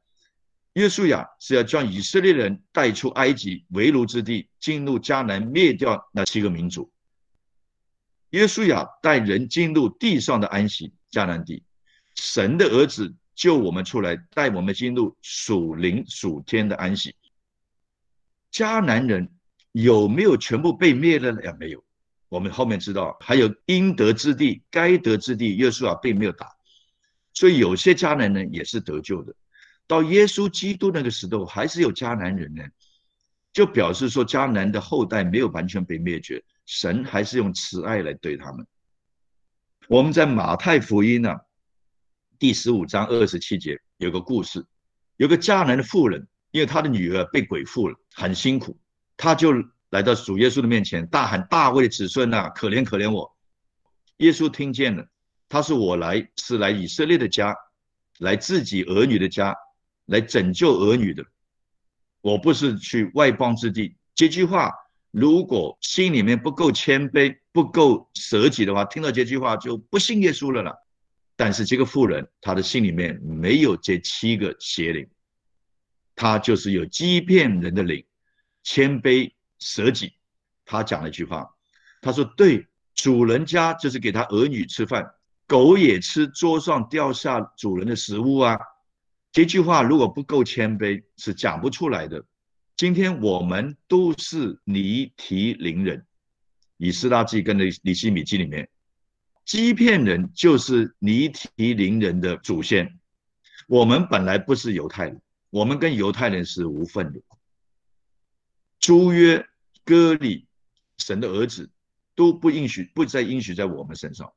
[0.74, 6.92] 耶稣亚是要将以色列人带出埃及为奴之地，进入迦南，灭掉那七个民族。
[8.32, 11.64] 耶稣亚带人进入地上的安息迦南地，
[12.16, 17.16] 神的儿子救我们出来，带我们进入属灵属天的安息。
[18.52, 19.30] 迦南人
[19.72, 21.42] 有没有全部被灭了呢？
[21.44, 21.84] 也没有。
[22.30, 26.48] 我们后面知道还有应得之地、该得之地，耶稣啊并没有打，
[27.34, 29.36] 所以有些迦南人也是得救的。
[29.86, 32.64] 到耶稣基督那个时候，还是有迦南人呢，
[33.52, 38.66] 就表示说迦南的后代没有完全被灭绝，神还是用慈爱来对他们。
[39.90, 41.36] 我们在马太福音呢
[42.40, 44.66] 第十五章二十七节有个故事，
[45.18, 48.80] 有个迦南的妇人，因为她的女儿被鬼附了，很辛苦，
[49.22, 49.54] 他就
[49.92, 53.32] 来到主耶稣的面前，大喊：“大卫的子孙呐，可怜可怜我！”
[54.18, 55.08] 耶稣听见了，
[55.48, 57.56] 他说：“我来是来以色列的家，
[58.18, 59.56] 来自己儿女的家。”
[60.08, 61.24] 来拯救儿女的，
[62.20, 63.96] 我不是去外邦之地。
[64.14, 64.70] 这句话，
[65.12, 70.76] 如果心里面不够谦卑、不够舍己的话，听到这句话就不信耶稣了啦。
[71.38, 75.08] 但是这个妇人，她的心里面没有这七个邪灵，
[76.14, 78.04] 她就是有欺骗人的灵，
[78.64, 80.14] 谦卑舍己。
[80.66, 81.50] 他讲了一句话，
[82.02, 85.14] 他说：“对，主人家就是给他儿女吃饭，
[85.48, 88.58] 狗也吃桌上掉下主人的食物啊。”
[89.34, 92.24] 这句话如果不够谦卑，是讲不出来的。
[92.76, 96.06] 今天我们都是尼提林人，
[96.78, 98.68] 以斯拉记跟尼尼西米记里面，
[99.46, 103.00] 欺骗人就是尼提林人的祖先。
[103.68, 107.22] 我们本来不是犹太人，我们跟犹太人是无份的。
[108.82, 109.48] 朱约、
[109.86, 110.48] 割礼、
[110.98, 111.70] 神的儿子
[112.16, 114.34] 都不允许，不再允许在我们身上。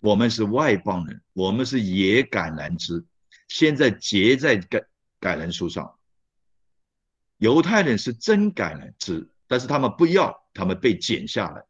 [0.00, 3.04] 我们是外邦人，我们是野橄榄枝。
[3.48, 4.84] 现在结在橄
[5.20, 5.94] 橄榄树上，
[7.36, 11.62] 犹太人是真橄榄枝，但是他们不要，他们被剪下来。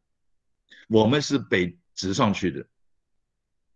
[0.87, 2.65] 我们是被植上去的。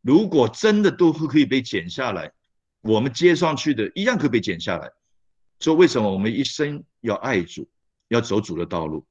[0.02, 2.32] 如果真的都可以被剪下来，
[2.80, 4.90] 我们接上去的一样可以被剪下来。
[5.60, 7.70] 说为什么我们一生要爱主，
[8.08, 9.06] 要走主的道路？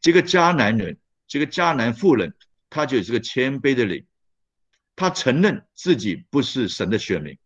[0.00, 2.34] 这个迦南人，这个迦南妇人，
[2.70, 4.04] 他就是个谦卑的灵，
[4.94, 7.36] 他承认自己不是神的选民。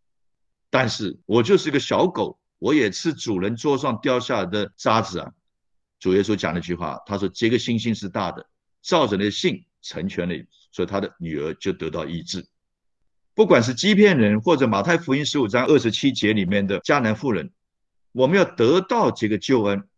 [0.70, 5.32] 但是我就是个小狗，我也吃主人桌上掉下来的渣子啊！
[5.98, 8.48] 主耶稣讲了一句话，他说：“这个星星是大的，
[8.80, 10.34] 照着你的信成全了，
[10.70, 12.46] 所以他的女儿就得到医治。
[13.34, 17.50] 不管是欺骗人，或者马太福音十五章二十七节里面的迦南妇人，
[18.12, 19.88] 我们要得到这个救恩，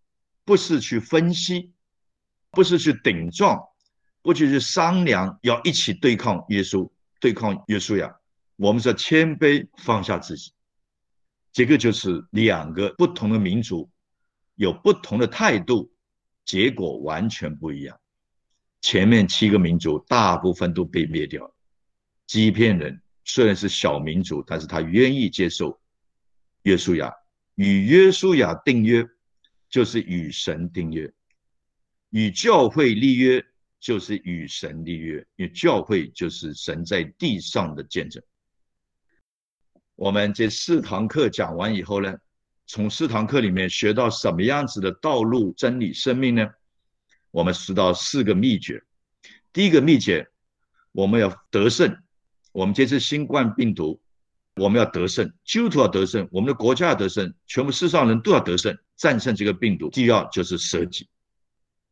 [0.45, 1.73] 不是去分析，
[2.51, 3.61] 不是去顶撞，
[4.23, 8.15] 不去去商量，要一起对抗耶稣，对抗耶稣呀！
[8.57, 10.53] 我们是谦卑，放下自己。”
[11.53, 13.91] 这个就是两个不同的民族
[14.55, 15.93] 有不同的态度，
[16.45, 17.99] 结果完全不一样。
[18.81, 21.55] 前面七个民族大部分都被灭掉了。
[22.27, 25.79] 欺骗人虽然是小民族，但是他愿意接受
[26.63, 27.13] 约书亚，
[27.55, 29.07] 与约书亚订约
[29.73, 31.11] 就是与神订约，
[32.11, 33.43] 与教会立约
[33.81, 38.23] 就是与神立约，因为教会就是神在地上的见证。
[39.97, 42.15] 我们这四堂课讲完以后呢，
[42.67, 46.47] 从四堂课里面学到什么样子的道路、真理、生命呢？
[47.31, 48.85] 我们知道四个秘诀。
[49.55, 50.29] 第一个秘诀，
[50.93, 51.97] 我们要得胜。
[52.53, 53.99] 我们这次新冠病毒，
[54.57, 59.91] 我们要得胜，基督徒要得胜，我们的国家要得胜，全部世上人都要得胜，战胜这个病毒。
[59.91, 61.09] 第二就是舍己。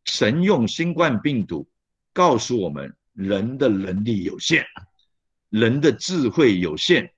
[0.04, 1.68] 神用新冠病毒
[2.12, 4.64] 告诉我们，人的能力有限，
[5.48, 7.12] 人的智慧有限。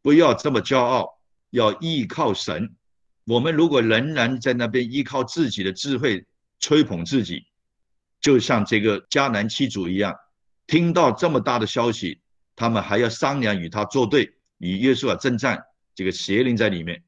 [0.00, 1.18] 不要这么骄傲，
[1.50, 2.76] 要依靠神。
[3.24, 6.24] 我们如果仍然在那边依靠自己的智慧
[6.60, 7.44] 吹捧自己，
[8.20, 10.14] 就像这个迦南七族一样，
[10.68, 12.20] 听到这么大的消息，
[12.54, 15.64] 他们还要商量与他作对，与耶稣啊征战。
[15.96, 17.02] 这个邪灵在里面，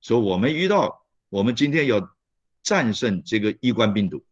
[0.00, 2.14] 所以我们遇到我们今天要
[2.62, 4.24] 战胜这个异冠病毒，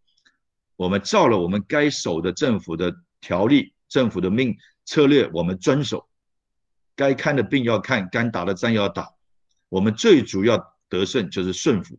[0.76, 6.08] 我们照了我们该守的政府的条例、政府的命策略，我们遵守。
[6.96, 9.12] 该看的病要看，该打的仗要打。
[9.68, 11.98] 我们最主要得胜就是顺服。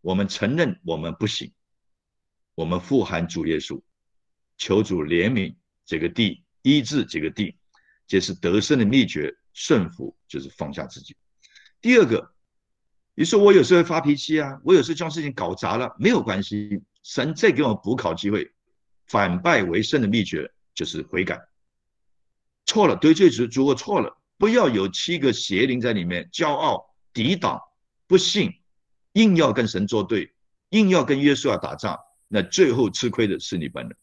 [0.00, 1.52] 我们承认我们不行，
[2.54, 3.80] 我们富含主耶稣。
[4.58, 7.56] 求主怜悯这个地，医治这个地，
[8.06, 9.34] 这是得胜的秘诀。
[9.52, 11.16] 顺服就是放下自己。
[11.80, 12.34] 第二个，
[13.18, 18.52] 你说我有时候发脾气啊，我有时候将事情搞砸了，没有关系，神再给我补考机会。
[19.06, 21.40] 反败为胜的秘诀就是悔改。
[22.66, 27.58] 错了，对罪时如果错了，不要有七个邪灵在里面，骄傲、抵挡、
[28.06, 28.52] 不信，
[29.14, 30.34] 硬要跟神作对，
[30.68, 31.98] 硬要跟耶稣要打仗，
[32.28, 33.96] 那最后吃亏的是你本人。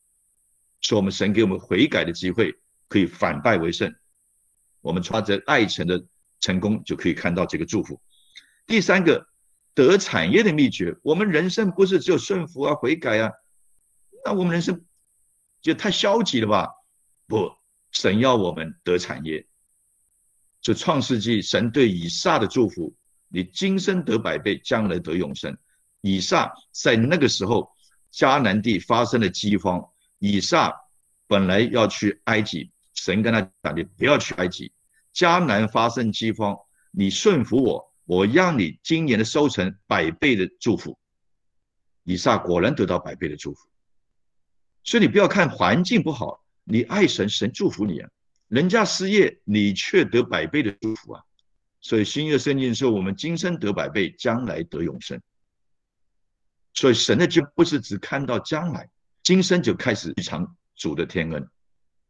[0.82, 2.52] 所以，我们神给我们悔改的机会，
[2.88, 3.94] 可以反败为胜。
[4.82, 6.04] 我们抓着爱神的
[6.40, 8.02] 成功，就可以看到这个祝福。
[8.66, 9.28] 第三个
[9.74, 13.32] 得产业的秘诀，我们人生不是只有顺服啊、悔改啊，
[14.26, 14.84] 那我们人生
[15.62, 16.70] 就太消极了吧？
[17.28, 17.52] 不，
[17.92, 19.46] 神要我们得产业。
[20.62, 22.96] 就创世纪，神对以撒的祝福，
[23.28, 25.58] 你今生得百倍，将来得永生。
[26.00, 27.70] 以撒在那个时候，
[28.14, 29.86] 迦南地发生了饥荒，
[30.20, 30.74] 以撒
[31.28, 32.72] 本来要去埃及。
[32.94, 34.72] 神跟他讲：“你不要去埃及，
[35.14, 36.58] 迦南发生饥荒，
[36.92, 40.98] 你顺服我，我让你今年的收成百倍的祝福。”
[42.04, 43.68] 以撒果然得到百倍的祝福。
[44.84, 48.10] 所以你不要看环境不好，你爱神，神祝福你啊。
[48.50, 51.24] 人家失业，你却得百倍的祝福啊。
[51.80, 55.20] 所以新约圣经说：“我们今生得百倍，将来得永生。”
[56.76, 58.90] 所以神的就不是只看到将来，
[59.24, 61.48] 今生就开始预尝主的天恩。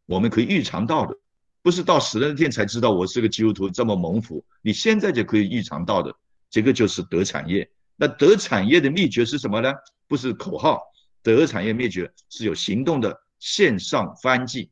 [0.06, 1.16] 我们可以预尝到的，
[1.64, 4.46] 不是到死那天才知道我是个基督徒这么蒙福。
[4.62, 6.14] 你现在就可以预尝到的，
[6.50, 7.68] 这个就是得产业。
[7.96, 9.74] 那得产业的秘诀是什么呢？
[10.08, 10.82] 不是口号，
[11.24, 14.70] 得产业秘诀是有行动的线上翻祭，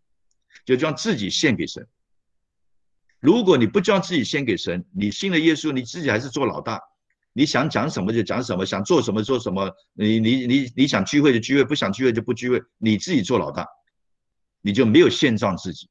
[0.65, 1.88] 就将自己献给神。
[3.21, 6.77] 如果你不将自己献给神，你信了耶稣，你自己还是做老大，
[7.32, 13.65] 你想讲什么就讲什么，想做什么做什么，你你你你想聚会就聚会，不想聚会就不聚会，你自己做老大。
[14.63, 15.89] 你就没有献上自己，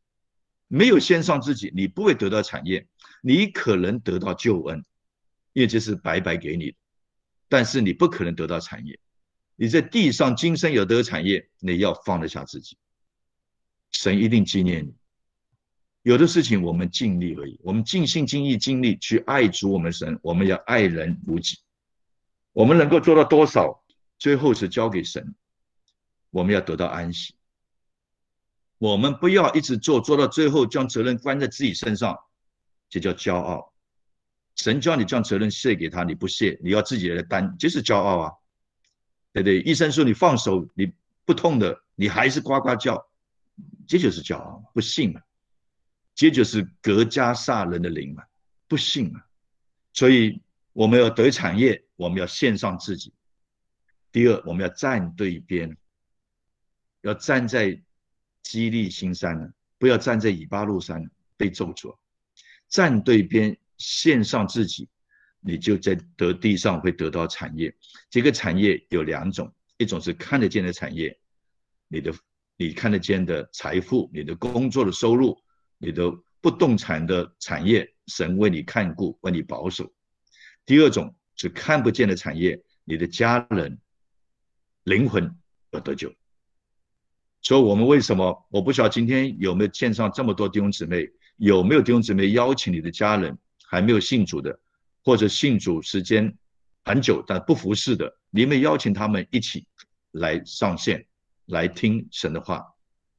[0.72, 2.86] 没有献上自己，你不会得到产业，
[3.22, 4.84] 你可能得到救恩，
[5.52, 6.76] 也就是白白给你的，
[7.48, 8.96] 但是你不可能得到产业。
[9.56, 12.78] 你在地上今生有得产业，你要放得下自己，
[13.90, 14.94] 神一定纪念你。
[16.02, 21.58] 有的事情我们尽力而已，我们尽心尽意尽力去爱主我们神，我们要爱人如己。
[22.52, 23.84] 我们能够做到多少，
[24.18, 25.34] 最后是交给神，
[26.30, 27.34] 我们要得到安息。
[28.80, 32.18] 我们不要一直做，做到最后将责任关在自己身上，
[32.88, 33.74] 这叫骄傲。
[34.56, 38.32] 神叫你将责任卸给他，你不卸，你要自己来担，这是骄傲啊，
[39.34, 39.60] 对不对？
[39.60, 40.90] 医生说你放手，你
[41.26, 43.06] 不痛的，你还是呱呱叫，
[43.86, 45.20] 这就是骄傲，不信嘛，
[46.14, 48.24] 这就是格加萨人的灵嘛，
[48.66, 49.22] 不信嘛。
[49.92, 50.40] 所以
[50.72, 53.12] 我们要得产业，我们要献上自己。
[54.10, 55.76] 第二，我们要站对边，
[57.02, 57.78] 要站在。
[58.50, 61.96] 激励新山呢，不要站在以巴路山被咒诅，
[62.68, 64.88] 站对边，献上自己，
[65.38, 67.72] 你就在得地上会得到产业。
[68.08, 71.16] 这个产业有两种，一种是看得见的产业，
[71.86, 72.12] 你的
[72.56, 75.40] 你看得见的财富，你的工作的收入，
[75.78, 76.10] 你的
[76.40, 79.88] 不动产的产业，神为你看顾，为你保守。
[80.66, 83.78] 第二种是看不见的产业，你的家人
[84.82, 85.32] 灵魂
[85.70, 86.12] 要得救。
[87.42, 88.46] 所以，我们为什么？
[88.50, 94.60] 我不晓得今天有没有线上这么多弟兄姊妹，有没有弟兄姊妹邀请你的家人还没有信主的，
[95.02, 96.36] 或者信主时间
[96.84, 99.66] 很久但不服侍的，你们邀请他们一起
[100.10, 101.06] 来上线
[101.46, 102.62] 来听神的话。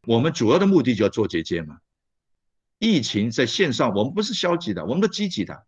[0.05, 1.79] 我们主要的目的就要做结界嘛。
[2.77, 5.65] 疫情在线上，我们不是消极的，我们都积极的。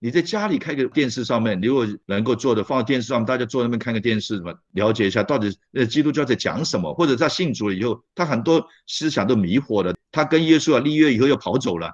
[0.00, 11.92] 你在家里开个电视上面你，如果能够做的放在电视上，大家坐那边看个电视什么，了解一下到底呃基督教在讲什么，或者他信主了以后，他很多思想都迷惑了，他跟耶稣啊立约以后又跑走了，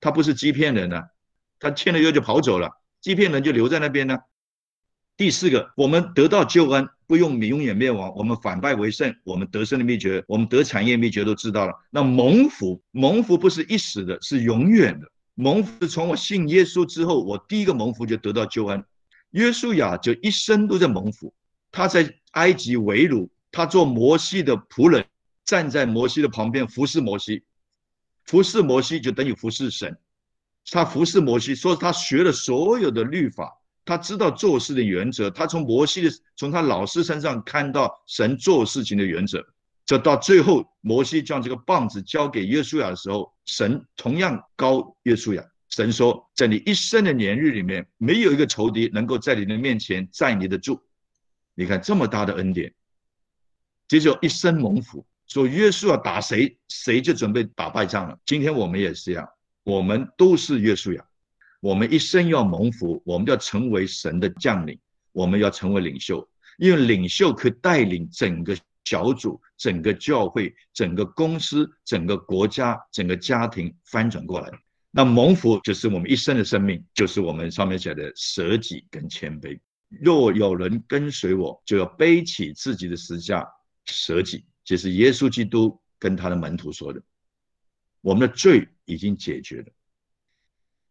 [0.00, 1.02] 他不是欺骗人呢，
[1.60, 4.18] 他签了约就跑走了，欺骗人就留在那边呢。
[5.16, 11.72] 第四个，我们得到救恩，不用永远灭亡，我们反败为胜，我们得胜的秘诀，我们得产业秘诀都知道了。
[11.90, 15.06] 那蒙福，蒙福不是一时的，是永远的。
[15.38, 18.82] 蒙福从我信耶稣之后，我第一个蒙福就得到救恩。
[19.32, 21.32] 约书亚就一生都在蒙福。
[21.70, 25.04] 他在埃及为奴，他做摩西的仆人，
[25.44, 27.44] 站在摩西的旁边服侍摩西。
[28.24, 29.94] 服侍摩西就等于服侍神。
[30.70, 33.52] 他服侍摩西，说他学了所有的律法，
[33.84, 35.30] 他知道做事的原则。
[35.30, 39.46] 他从摩西的从他老师身上看到神做事情的原则。
[39.84, 45.44] 这到最后，摩西将这个棒子交给约书亚的时候，神同样高约书亚。
[45.68, 50.80] 神说，在你一生的年日里面，没有一个仇敌能够在你的面前站立得住。
[51.56, 52.72] 你看这么大的恩典，
[53.88, 55.04] 这就一生蒙福。
[55.26, 58.16] 说约书亚打谁，谁就准备打败仗了。
[58.24, 59.28] 今天我们也是一样，
[59.64, 61.04] 我们都是约书亚，
[61.60, 64.78] 我们一生要蒙福，我们要成为神的将领，
[65.10, 66.26] 我们要成为领袖，
[66.58, 68.56] 因为领袖可带领整个
[68.86, 74.50] 小组、整个教会、整个公司、整个国家、整个家庭翻转过来。
[74.92, 79.58] 那蒙福就是我们一生的生命，就是我们上面写的舍己跟谦卑。
[79.88, 83.46] 若有人跟随我，就要背起自己的十字架，
[83.84, 84.46] 舍己。
[84.64, 87.02] 这是耶稣基督跟他的门徒说的。
[88.00, 89.66] 我们的罪已经解决了。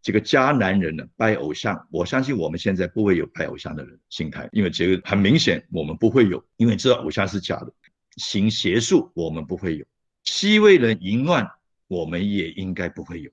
[0.01, 7.73] 这个迦南人呢，拜偶像，我相信我们现在不会有拜偶像的人心态，因为这个很明显，我们不会有，因为知道偶像是假的。
[8.17, 9.85] 行邪术，我们不会有；
[10.23, 11.49] 西魏人淫乱，
[11.87, 13.31] 我们也应该不会有；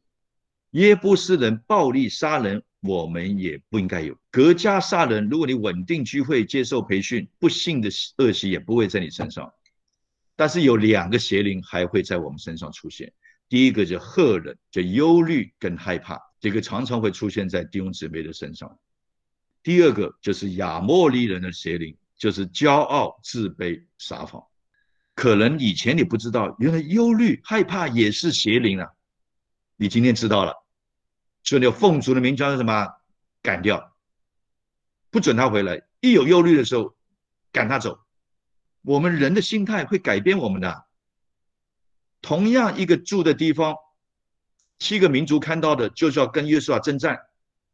[0.72, 2.62] 耶布斯人暴力杀人。
[2.85, 5.28] 我们也不应该有隔家杀人。
[5.28, 9.53] 如果你稳定聚会、接受培训，不幸的恶习也不会在你身上。
[10.35, 13.12] 但是有两个邪灵还会在我们身上出现。
[13.49, 18.76] 第一个叫赫人，叫忧虑跟害怕，这个常常会出现在弟兄姊妹的身上。
[19.62, 24.43] 第二个就是亚莫利人的邪灵，就是骄傲、自卑、撒谎。
[25.22, 28.88] 可能以前你不知道，原来忧虑、害怕也是邪灵啊。
[29.76, 30.66] 你今天知道了。
[31.44, 32.88] 所以你要奉主的名将什么
[33.40, 33.94] 赶掉，
[35.12, 35.80] 不准他回来。
[36.00, 36.96] 一有忧虑的时候，
[37.52, 38.00] 赶他走。
[38.80, 40.86] 我们人的心态会改变我们的。
[42.20, 43.76] 同样一个住的地方，
[44.80, 47.20] 七个民族看到的就是要跟约书亚征战，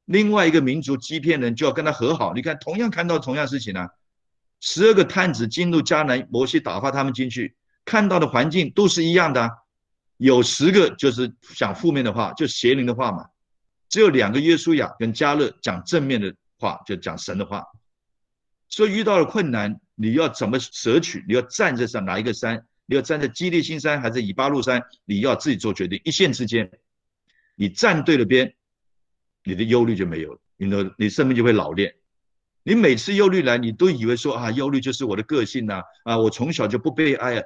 [0.04, 2.34] 另外一个民族欺骗人就要跟他和好。
[2.34, 3.88] 你看，同样看到同样事情呢，
[4.60, 9.48] 十二个探子进入迦南，摩西打发他们进去，看到的环境都是一样的。
[10.16, 13.26] 有十个就是讲负面的话，就邪灵的话嘛。
[13.88, 17.64] 只有两个约书亚跟加勒讲正面的话，就讲神的话。
[18.68, 21.24] 所以遇到了困难，你要怎么舍取？
[21.28, 22.66] 你要站在上哪一个山？
[22.84, 24.82] 你要站在基利新山还是以巴路山？
[25.04, 26.00] 你要自己做决定。
[26.04, 26.70] 一线之间，
[27.54, 28.54] 你站对了边，
[29.44, 31.94] 你的忧虑就没有了，你的你生命就会老练。
[32.62, 37.42] 你每次忧虑来，你都以为说啊，忧虑就是我的个性呐，啊，我从小就不被爱啊。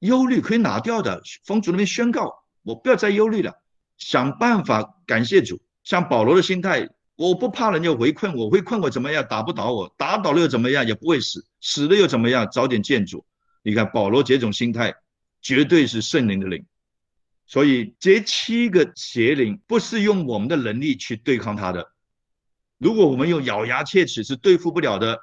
[0.00, 3.54] 忧虑可以拿掉的，风主那边宣告，我不要再忧虑了。
[3.96, 9.26] 想办法感谢主，像保罗的心态，我不怕人家围困我，围困我怎么样？
[9.28, 10.86] 打不倒我，打倒了又怎么样？
[10.86, 12.46] 也不会死，死了又怎么样？
[12.52, 13.24] 早点见主。
[13.62, 14.94] 你看保罗这种心态，
[15.40, 16.64] 绝对是圣灵的灵。
[17.46, 21.92] 所以这七个邪灵不是用我们的能力去对抗他的，
[22.78, 25.18] 如果我们用咬牙切齿是对付不了的，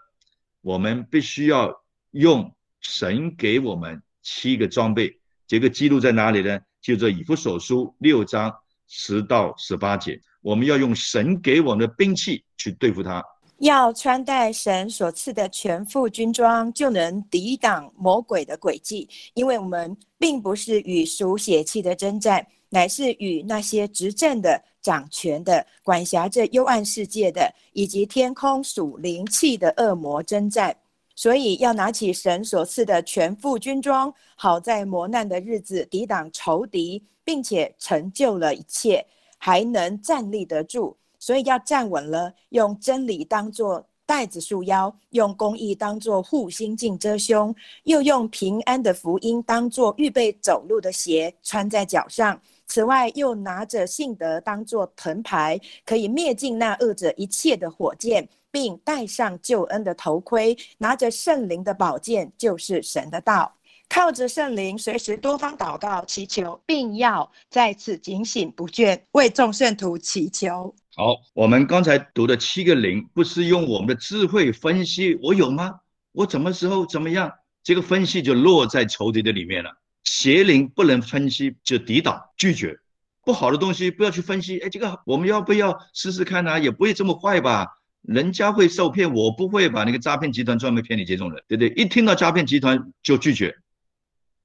[0.62, 5.20] 我们必须要用神给我们七个装备。
[5.48, 6.60] 这个记录在哪里呢？
[6.82, 8.54] 就在以弗所书六章。
[8.96, 13.24] 十到十八节，我们要用神给我们的兵器去对付他。
[13.58, 19.10] 要穿戴神所赐的全副军装，就能抵挡魔鬼的诡计。
[19.34, 30.76] 因为我们并不是与属血气的征战，乃是与那些执政的、掌权的、管辖着幽暗世界的，以及天空属灵气的恶魔征战。
[31.16, 37.04] 所以要拿起神所赐的全副军装，好在磨难的日子抵挡仇敌。
[37.26, 39.08] 并且成就了一切，
[39.38, 42.34] 还能站立得住，所以要站稳了。
[42.50, 47.56] 用真理当作带子束腰，用公义当作护心镜遮胸，
[47.86, 52.38] 又用平安的福音当作预备走路的鞋穿在脚上。
[52.68, 63.54] 此外，又拿着信德当作藤牌，可以灭尽那恶者一切的火箭，并戴上救恩的头盔，拿着圣灵的宝剑，就是神的道。
[63.90, 70.74] 靠着圣灵，随时多方祷告祈求，并要再次警醒不倦，为众圣徒祈求。
[70.96, 75.82] 好，我们刚才读的七个灵，不是用我们的智慧分析，我有吗？
[76.12, 77.32] 我什么时候怎么样？
[77.62, 79.72] 这个分析就落在仇敌的里面了。
[80.04, 82.80] 邪灵不能分析，就抵挡拒绝。
[83.26, 84.60] 不好的东西不要去分析。
[84.60, 86.60] 哎，这个我们要不要试试看呢？
[86.60, 87.68] 也不会这么坏吧？
[88.02, 89.86] 人家会受骗，我不会吧？
[89.86, 91.70] 那个诈骗集团专门骗你这种人，对不对？
[91.70, 93.56] 一听到诈骗集团就拒绝。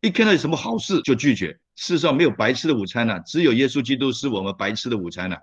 [0.00, 5.36] 一看到有什么好事就拒绝，世上没有白吃的午餐呢，只有耶稣基督是我们白吃的午餐呢，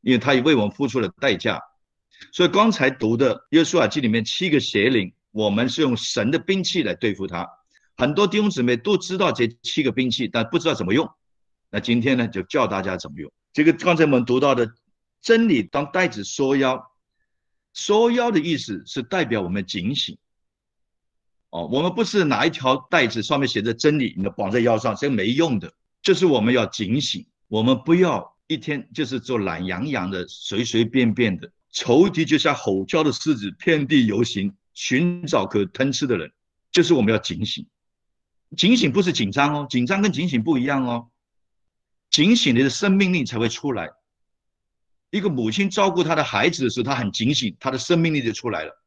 [0.00, 1.60] 因为他也为我们付出了代价。
[2.32, 7.46] 所以刚才读的《约书亚记》里面七个邪灵，我们是用神的兵器来对付他。
[8.00, 11.06] 很多弟兄姊妹都知道这七个兵器，但不知道怎么用。
[11.68, 13.30] 那今天呢，就教大家怎么用。
[13.52, 14.72] 这个刚才我们读到的
[15.20, 16.82] 真理当带子缩腰，
[17.74, 20.16] 缩腰的意思是代表我们警醒。
[21.50, 25.70] 哦，我们不是拿一条带子上面写着真理，你绑在腰上，这没用的。
[26.00, 31.52] 就是我们要警醒，我们不要一天就是做懒洋洋的、随随便便的。
[31.70, 36.32] 仇敌就像吼叫的狮子，遍地游行，寻找可吞吃的人。
[36.72, 37.66] 就是我们要警醒。
[38.56, 41.08] 警醒不是紧张哦，紧张跟警醒不一样哦。
[42.10, 43.88] 警醒你的生命力才会出来。
[45.10, 48.82] 一个母亲照顾她的孩子的时候，她很警醒，她的生命力就出来了。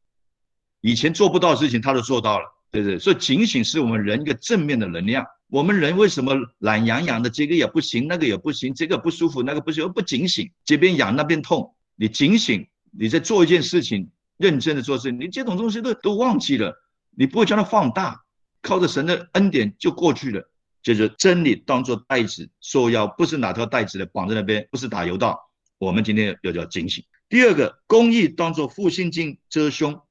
[0.82, 3.00] 以前做不到的事情，她都做到了，对不对？
[3.00, 5.26] 所以警醒是我们人一个正面的能量。
[5.48, 7.30] 我们人为什么懒洋洋的？
[7.30, 11.76] 这个也不行，那个也不行，这个不舒服，那个不行，不警醒，这边痒那边痛。
[11.96, 16.74] 你警醒，你在做一件事情，认真的做事，你这种东西都都忘记了，
[17.12, 18.23] 你不会将它放大，
[18.64, 20.50] 靠着神的恩典就过去了。
[20.82, 25.50] 就是真理当做带子，受邀不是哪条带子的绑在那边，不是打油道。
[25.78, 27.06] 我们今天要叫警醒。
[27.30, 30.02] 第二个，公义当做复心镜遮胸。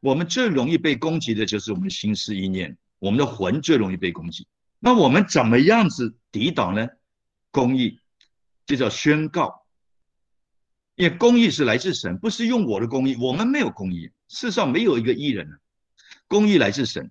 [0.00, 4.46] 我们最容易被攻击的就是我们的心思意念，我们的魂最容易被攻击。
[4.78, 6.88] 那我们怎么样子抵挡呢？
[7.50, 8.00] 公义，
[8.64, 9.66] 这叫宣告。
[10.94, 15.60] 因为公义是来自神，不是用我的公义，我们没有公义，世上没有一个义人。
[16.28, 17.10] 公义来自神。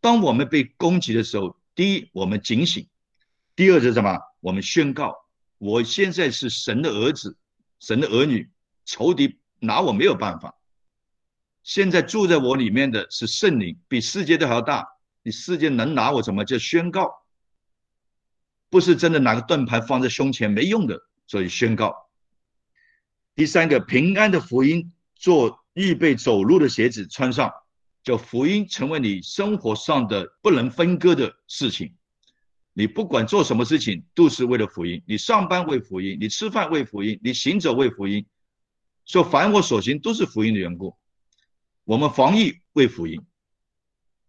[0.00, 2.84] 当我们被攻击的时候，第一，我们警醒；
[3.54, 4.18] 第二是什么？
[4.40, 5.14] 我们宣告，
[5.58, 7.36] 我现在是神的儿子，
[7.78, 8.50] 神的儿女，
[8.84, 10.56] 仇敌拿我没有办法。
[11.62, 14.88] 现在住在我里面的是圣灵，比世界都还要大。
[15.22, 16.46] 你世界能拿我什么？
[16.46, 17.10] 叫宣告，
[18.70, 21.94] 不是真的拿个盾牌放在胸前没用的，所以宣告。
[23.34, 27.52] 第三个，平安的福音做预备走路的鞋子穿上，
[28.02, 31.94] 叫福音成为你生活上的不能分割的事情。
[32.72, 35.02] 你不管做什么事情，都是为了福音。
[35.06, 38.24] 你上班为福音，你吃饭为福音，你行走为福音。
[39.04, 40.96] 说凡我所行都是福音的缘故。
[41.84, 43.20] 我们防疫为福音。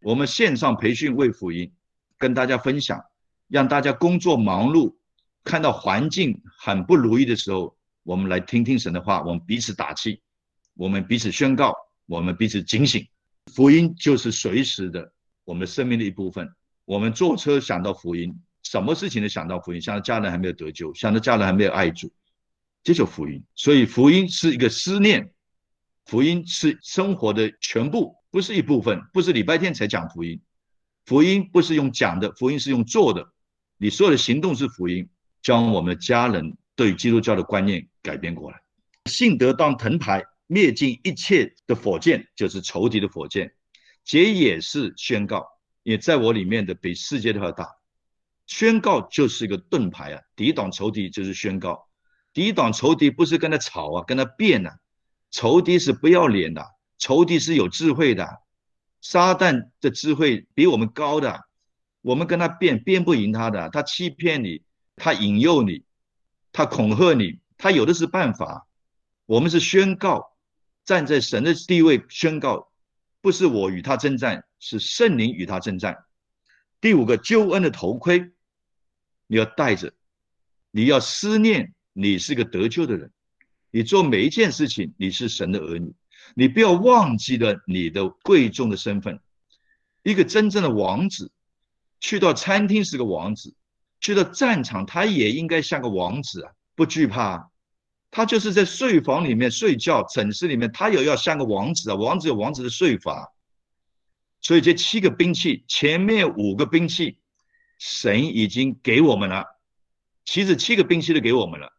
[0.02, 1.72] 我们线上培训为福音，
[2.18, 3.00] 跟大家分享，
[3.48, 4.96] 让大家工作忙碌，
[5.44, 10.20] 看到环境很不如意的时候，我们来听听神的话，我们彼此打气，
[10.74, 11.76] 我们彼此宣告，
[12.08, 13.08] 我们彼此警醒。
[13.54, 15.12] 福音就是随时的
[15.44, 16.50] 我们生命的一部分。
[16.86, 22.12] 我们坐车想到福音，什么事情都想到福音，想到家人还没有得救，想到家人还没有爱主，
[22.84, 23.44] 这就福音。
[23.56, 25.34] 所以福音是一个思念，
[26.06, 28.16] 福音是生活的全部。
[28.32, 30.40] 不是一部分，不是礼拜天才讲福音，
[31.06, 33.28] 福音不是用讲的，福音是用做的。
[33.78, 35.10] 你所有的行动是福音，
[35.42, 38.62] 将我们家人对基督教的观念改变过来。
[39.08, 43.54] 信德当藤牌，灭尽一切的火箭，就是仇敌的火箭。
[44.04, 45.48] 结也是宣告，
[45.82, 47.70] 也在我里面的比世界都要大。
[48.48, 51.88] 宣告就是一个盾牌啊，抵挡仇敌就是宣告。
[52.34, 54.76] 抵挡仇敌不是跟他吵啊，跟他辩啊，
[55.30, 56.66] 仇敌是不要脸的。
[56.98, 58.42] 仇敌是有智慧的，
[59.00, 61.46] 撒旦的智慧比我们高的，
[62.02, 64.64] 我们跟他辩辩不赢他的，他欺骗你，
[64.98, 65.86] 他引诱你，
[66.52, 68.68] 他恐吓你，他有的是办法。
[69.28, 70.31] 我们是宣告，
[70.92, 72.70] 站在神的地位宣告，
[73.22, 76.04] 不是我与他征战，是圣灵与他征战。
[76.82, 78.30] 第五个救恩的头盔，
[79.26, 79.94] 你要戴着，
[80.70, 83.10] 你要思念你是个得救的人，
[83.70, 85.94] 你做每一件事情，你是神的儿女。
[86.36, 89.22] 你不要忘记了你的贵重的身份。
[90.04, 91.32] 一个真正的王子，
[92.02, 93.56] 去到餐厅是个王子，
[94.02, 97.50] 去到战场他也应该像个王子啊，不惧怕。
[98.12, 101.96] 他就是在睡房里面睡觉，诊室里面他也要像个王子啊。
[101.96, 103.34] 王子有王子的睡法。
[104.42, 107.18] 所以这七个兵器，前面五个兵器，
[107.80, 109.46] 神已经给我们了。
[110.26, 111.72] 其实七个兵器都给我们了，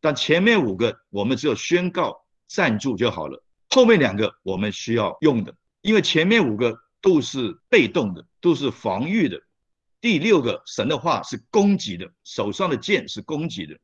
[0.00, 3.44] 但前面五个我们只有宣告赞助就好了。
[3.70, 9.40] 后面两个我们需要用的，因为前面五个都是被动的，都是防御的。
[10.00, 13.78] 第六个神的话是攻击的，手上的剑是攻击的。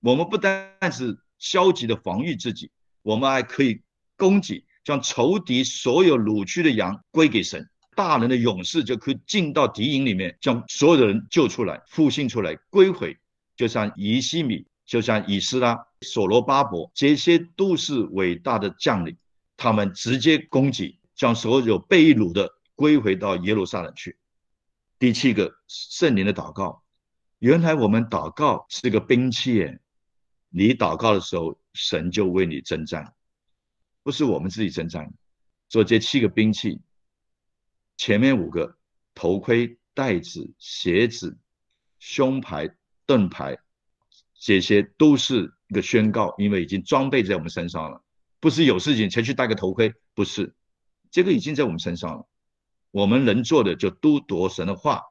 [0.00, 2.70] 我们不单是消极的防御自己，
[3.02, 3.82] 我们还可以
[4.16, 7.68] 攻击，将仇敌所有掳去的羊归给神。
[7.94, 13.16] 大人的勇士就可以进到敌营里面，将所有的人救出来、复兴出来、归回，
[13.56, 19.16] 就像以西米，就像以斯拉、所罗巴伯，这些都是伟大的将领。
[19.56, 24.18] 他们直接攻击，将所有被掳的归回到耶路撒冷去。
[24.98, 26.82] 第七个圣灵的祷告，
[27.38, 29.78] 原来我们祷告是个兵器，
[30.58, 33.12] 你祷告的时候，神就为你征战，
[34.02, 35.12] 不是我们自己征战。
[35.68, 36.80] 做这七个兵器，
[37.98, 38.78] 前面五个
[39.14, 41.36] 头盔、袋子、鞋子、
[41.98, 43.58] 胸牌、盾牌，
[44.32, 48.02] 这些都是一个宣告，因为已经装备在我们身上了。
[48.40, 50.54] 不是有事情才去戴个头盔，不是，
[51.10, 52.26] 这个已经在我们身上了。
[52.92, 55.02] 我们能做的就都夺神的话，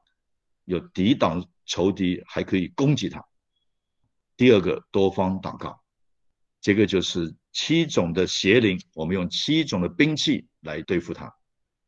[0.64, 3.24] 有抵挡仇敌，还可以攻击他。
[4.36, 5.80] 第二个多方祷告，
[6.60, 11.32] 这个就是七种的邪灵，我们用七种的兵器来对付他。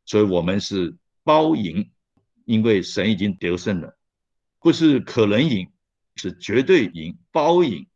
[0.05, 1.91] 所以，我们是包赢，
[2.45, 3.95] 因为神已经得胜了，
[4.59, 5.71] 不是可能赢，
[6.15, 7.87] 是绝对赢，包赢。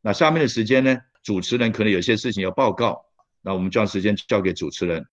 [0.00, 3.04] 那下面的时间呢，主持人可能有些事情要报告，
[3.40, 5.04] 那我们将时间交给主持人。